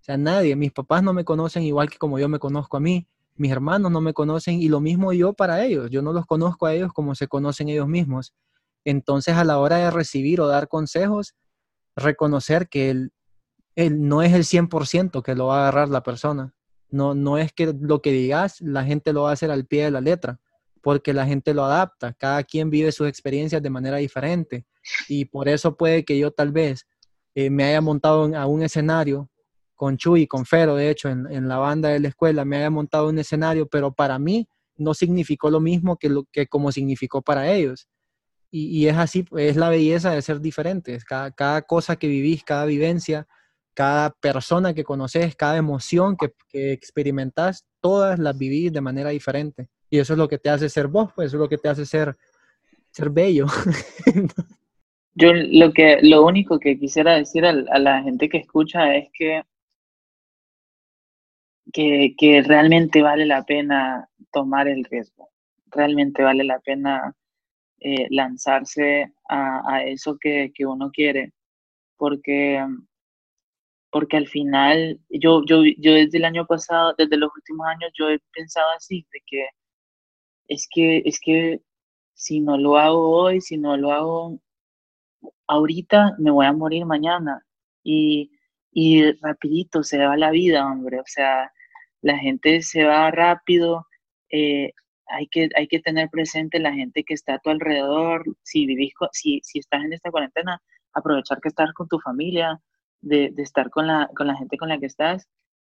[0.00, 2.80] O sea, nadie, mis papás no me conocen igual que como yo me conozco a
[2.80, 3.06] mí,
[3.36, 6.66] mis hermanos no me conocen y lo mismo yo para ellos, yo no los conozco
[6.66, 8.32] a ellos como se conocen ellos mismos.
[8.84, 11.34] Entonces a la hora de recibir o dar consejos,
[11.98, 13.12] reconocer que el
[13.90, 16.54] no es el 100% que lo va a agarrar la persona.
[16.90, 19.84] No, no es que lo que digas la gente lo va a hacer al pie
[19.84, 20.40] de la letra,
[20.82, 22.12] porque la gente lo adapta.
[22.14, 24.66] Cada quien vive sus experiencias de manera diferente.
[25.08, 26.86] Y por eso puede que yo tal vez
[27.34, 29.30] eh, me haya montado a un escenario
[29.74, 32.70] con Chuy, con Fero, de hecho, en, en la banda de la escuela, me haya
[32.70, 37.22] montado un escenario, pero para mí no significó lo mismo que, lo, que como significó
[37.22, 37.86] para ellos.
[38.50, 41.04] Y, es así, es la belleza de ser diferentes.
[41.04, 43.26] Cada, cada cosa que vivís, cada vivencia,
[43.74, 49.68] cada persona que conoces, cada emoción que, que experimentas, todas las vivís de manera diferente.
[49.90, 51.68] Y eso es lo que te hace ser vos, pues eso es lo que te
[51.68, 52.16] hace ser,
[52.90, 53.46] ser bello.
[55.14, 59.42] Yo lo que, lo único que quisiera decir a, la gente que escucha es que,
[61.72, 65.30] que realmente vale la pena tomar el riesgo,
[65.72, 67.16] realmente vale la pena
[67.80, 71.32] eh, lanzarse a, a eso que, que uno quiere,
[71.96, 72.64] porque,
[73.90, 78.10] porque al final, yo, yo, yo desde el año pasado, desde los últimos años, yo
[78.10, 79.46] he pensado así, de que
[80.48, 81.60] es que, es que
[82.14, 84.40] si no lo hago hoy, si no lo hago
[85.48, 87.44] ahorita me voy a morir mañana.
[87.82, 88.30] Y,
[88.72, 91.50] y rapidito se va la vida, hombre, o sea,
[92.02, 93.86] la gente se va rápido,
[94.30, 94.72] eh,
[95.08, 98.92] hay, que, hay que tener presente la gente que está a tu alrededor, si vivís,
[99.12, 100.60] si, si estás en esta cuarentena,
[100.92, 102.60] aprovechar que estás con tu familia,
[103.00, 105.28] de, de estar con la, con la gente con la que estás,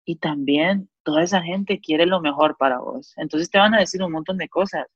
[0.06, 4.02] y también toda esa gente quiere lo mejor para vos, entonces te van a decir
[4.02, 4.88] un montón de cosas,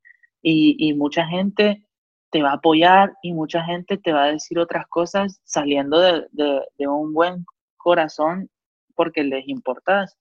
[0.41, 1.85] y, y mucha gente
[2.31, 6.27] te va a apoyar y mucha gente te va a decir otras cosas saliendo de,
[6.31, 7.45] de, de un buen
[7.77, 8.49] corazón
[8.95, 10.17] porque les importas,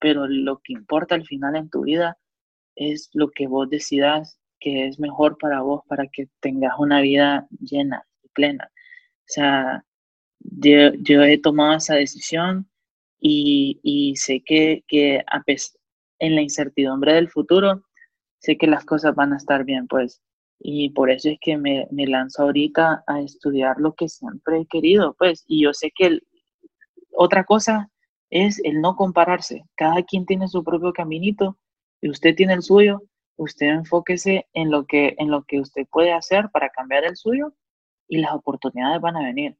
[0.00, 2.18] pero lo que importa al final en tu vida
[2.76, 7.46] es lo que vos decidas que es mejor para vos, para que tengas una vida
[7.60, 8.70] llena y plena.
[8.72, 9.84] O sea,
[10.40, 12.68] yo, yo he tomado esa decisión
[13.20, 15.78] y, y sé que, que a pes-
[16.18, 17.84] en la incertidumbre del futuro,
[18.40, 20.22] sé que las cosas van a estar bien, pues.
[20.60, 24.66] Y por eso es que me, me lanzo ahorita a estudiar lo que siempre he
[24.66, 25.44] querido, pues.
[25.48, 26.20] Y yo sé que
[27.12, 27.90] otra cosa
[28.30, 29.64] es el no compararse.
[29.76, 31.58] Cada quien tiene su propio caminito
[32.04, 33.02] y usted tiene el suyo.
[33.36, 37.54] Usted enfóquese en lo que, en lo que usted puede hacer para cambiar el suyo
[38.06, 39.56] y las oportunidades van a venir.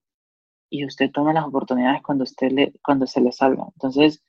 [0.68, 3.64] Y usted toma las oportunidades cuando, usted le, cuando se le salga.
[3.72, 4.22] Entonces,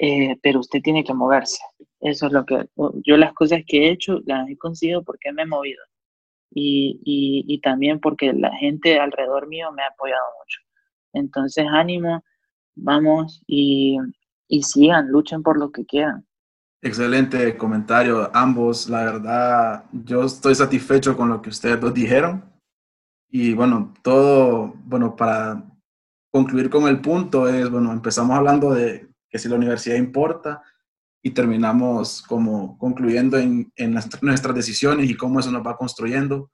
[0.00, 1.62] eh, pero usted tiene que moverse.
[2.00, 2.68] Eso es lo que
[3.04, 5.80] yo las cosas que he hecho las he conseguido porque me he movido
[6.50, 7.00] y,
[7.46, 10.60] y, también porque la gente alrededor mío me ha apoyado mucho.
[11.12, 12.24] Entonces, ánimo,
[12.74, 13.96] vamos y,
[14.48, 16.26] y sigan, luchen por lo que quieran.
[16.84, 18.88] Excelente comentario, ambos.
[18.88, 22.44] La verdad, yo estoy satisfecho con lo que ustedes dos dijeron.
[23.30, 25.64] Y bueno, todo, bueno, para
[26.32, 30.60] concluir con el punto es, bueno, empezamos hablando de que si la universidad importa
[31.22, 36.50] y terminamos como concluyendo en, en nuestras decisiones y cómo eso nos va construyendo,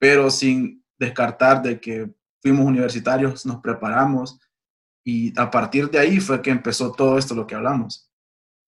[0.00, 4.40] pero sin descartar de que fuimos universitarios, nos preparamos
[5.04, 8.09] y a partir de ahí fue que empezó todo esto, lo que hablamos.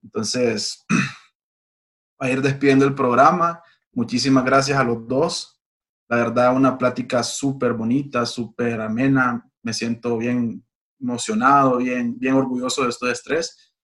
[0.03, 0.85] Entonces,
[2.19, 3.63] a ir despidiendo el programa,
[3.93, 5.61] muchísimas gracias a los dos.
[6.09, 9.49] La verdad, una plática súper bonita, súper amena.
[9.63, 10.65] Me siento bien
[11.01, 13.75] emocionado, bien, bien orgulloso de esto de estrés.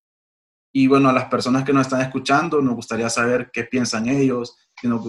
[0.72, 4.56] Y bueno, a las personas que nos están escuchando, nos gustaría saber qué piensan ellos,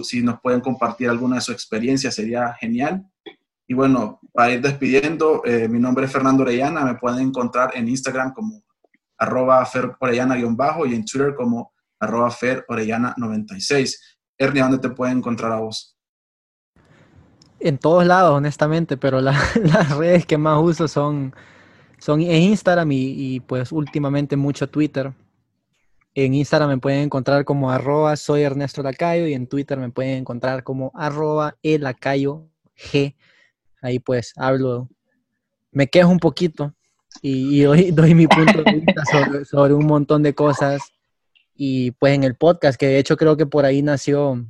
[0.02, 3.06] si nos, pueden compartir alguna de su experiencia, sería genial.
[3.66, 7.88] Y bueno, para ir despidiendo, eh, mi nombre es Fernando Orellana, me pueden encontrar en
[7.88, 8.62] Instagram como
[9.20, 13.96] arroba Fer Orellana-bajo y en Twitter como arroba Fer Orellana96.
[14.38, 15.96] Ernie, ¿dónde te pueden encontrar a vos?
[17.60, 21.34] En todos lados, honestamente, pero las redes que más uso son,
[21.98, 25.12] son en Instagram y, y, pues últimamente mucho Twitter.
[26.14, 30.18] En Instagram me pueden encontrar como arroba soy Ernesto Lacayo y en Twitter me pueden
[30.18, 33.14] encontrar como arroba elacayo G.
[33.82, 34.88] Ahí pues hablo,
[35.70, 36.74] me quejo un poquito
[37.22, 37.62] y,
[37.92, 39.02] doy, mi punto de vista
[39.44, 40.80] sobre, un montón de cosas.
[41.54, 44.46] Y pues en el podcast, que de hecho creo que por ahí nació,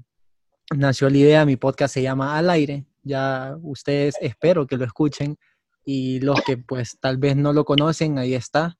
[0.74, 2.86] nació la idea, mi podcast se llama Al aire.
[3.02, 5.36] Ya ustedes espero que lo escuchen
[5.84, 8.78] y los que pues tal vez no lo conocen, ahí está.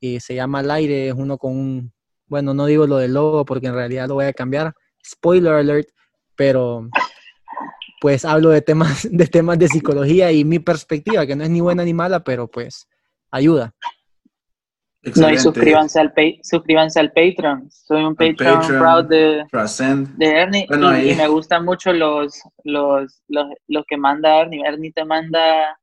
[0.00, 1.92] Y se llama Al aire, es uno con un,
[2.26, 4.74] bueno, no digo lo del logo porque en realidad lo voy a cambiar.
[5.04, 5.88] Spoiler alert,
[6.34, 6.88] pero
[8.00, 11.60] pues hablo de temas, de temas de psicología y mi perspectiva, que no es ni
[11.60, 12.88] buena ni mala, pero pues
[13.36, 13.72] ayuda.
[15.14, 17.70] No, y suscríbanse al, suscríbanse al Patreon.
[17.70, 19.44] Soy un Patreon, proud de,
[20.16, 24.66] de Ernie y, me gustan mucho los, los, los, que manda Ernie.
[24.66, 25.78] Ernie te manda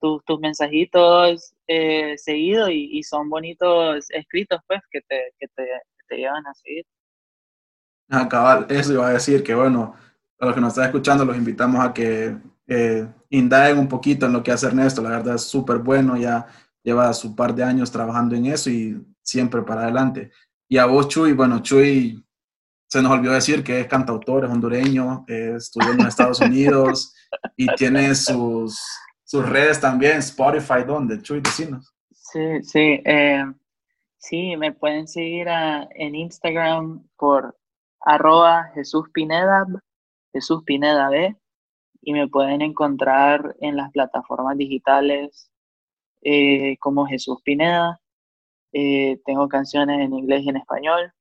[0.00, 5.68] tus, tus mensajitos eh, seguidos y, son bonitos escritos, pues, que te, que te,
[6.08, 6.84] te llevan a seguir.
[8.08, 9.94] Acabar, eso iba a decir que, bueno,
[10.40, 12.36] a los que nos están escuchando, los invitamos a que
[12.66, 15.02] eh, indaguen un poquito en lo que hace Ernesto.
[15.02, 16.46] La verdad es súper bueno, ya
[16.86, 20.30] lleva su par de años trabajando en eso y siempre para adelante.
[20.68, 22.24] Y a vos, Chuy, bueno, Chuy
[22.88, 27.12] se nos olvidó decir que es cantautor, es hondureño, estudió en Estados Unidos
[27.56, 28.80] y tiene sus,
[29.24, 31.20] sus redes también, Spotify, ¿dónde?
[31.20, 31.92] Chuy, decinos.
[32.12, 33.44] Sí, sí, eh,
[34.18, 37.58] sí, me pueden seguir en Instagram por
[38.00, 39.66] arroba Jesús Pineda
[40.32, 41.34] Jesús Pineda B,
[42.02, 45.50] y me pueden encontrar en las plataformas digitales
[46.28, 48.00] eh, como Jesús Pineda.
[48.72, 51.12] Eh, tengo canciones en inglés y en español.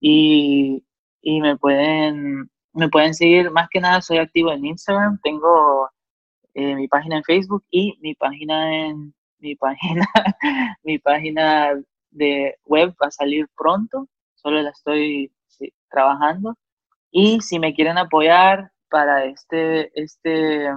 [0.00, 0.84] Y,
[1.22, 5.90] y, me, pueden, me pueden seguir, más que nada soy activo en Instagram, tengo
[6.54, 10.06] eh, mi página en Facebook y mi página en mi página,
[10.84, 11.72] mi página
[12.10, 15.32] de web va a salir pronto, solo la estoy
[15.90, 16.54] trabajando.
[17.10, 20.68] Y si me quieren apoyar para este, este,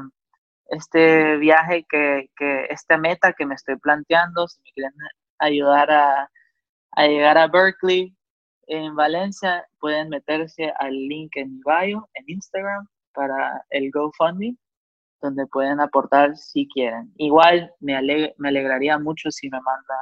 [0.69, 4.93] este viaje, que, que esta meta que me estoy planteando, si me quieren
[5.39, 6.29] ayudar a,
[6.91, 8.15] a llegar a Berkeley
[8.67, 14.57] en Valencia, pueden meterse al link en mi bio en Instagram para el GoFundMe,
[15.21, 17.13] donde pueden aportar si quieren.
[17.17, 17.93] Igual me,
[18.37, 19.97] me alegraría mucho si me mandan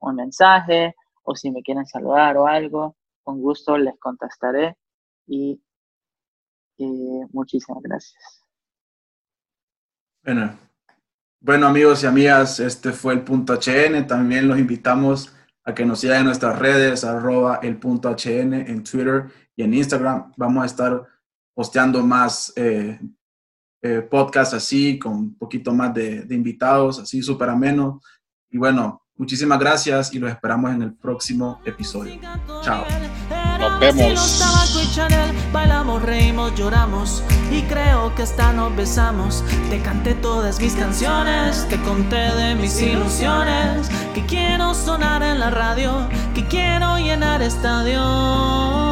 [0.00, 4.76] un mensaje o si me quieren saludar o algo, con gusto les contestaré
[5.26, 5.60] y
[7.32, 8.43] muchísimas gracias.
[10.24, 10.58] Bueno,
[11.40, 14.06] bueno amigos y amigas, este fue el punto HN.
[14.06, 15.34] También los invitamos
[15.64, 19.74] a que nos sigan en nuestras redes, arroba el punto HN en Twitter y en
[19.74, 20.32] Instagram.
[20.36, 21.06] Vamos a estar
[21.54, 22.98] posteando más eh,
[23.82, 28.00] eh, podcasts así, con un poquito más de, invitados, así súper ameno.
[28.50, 32.18] Y bueno, muchísimas gracias y los esperamos en el próximo episodio.
[32.62, 32.84] Chao.
[33.70, 34.42] Nos vemos.
[35.52, 39.42] Bailamos, reímos, lloramos y creo que hasta nos besamos.
[39.70, 43.88] Te canté todas mis canciones, te conté de mis ilusiones.
[44.14, 48.83] Que quiero sonar en la radio, que quiero llenar estadios.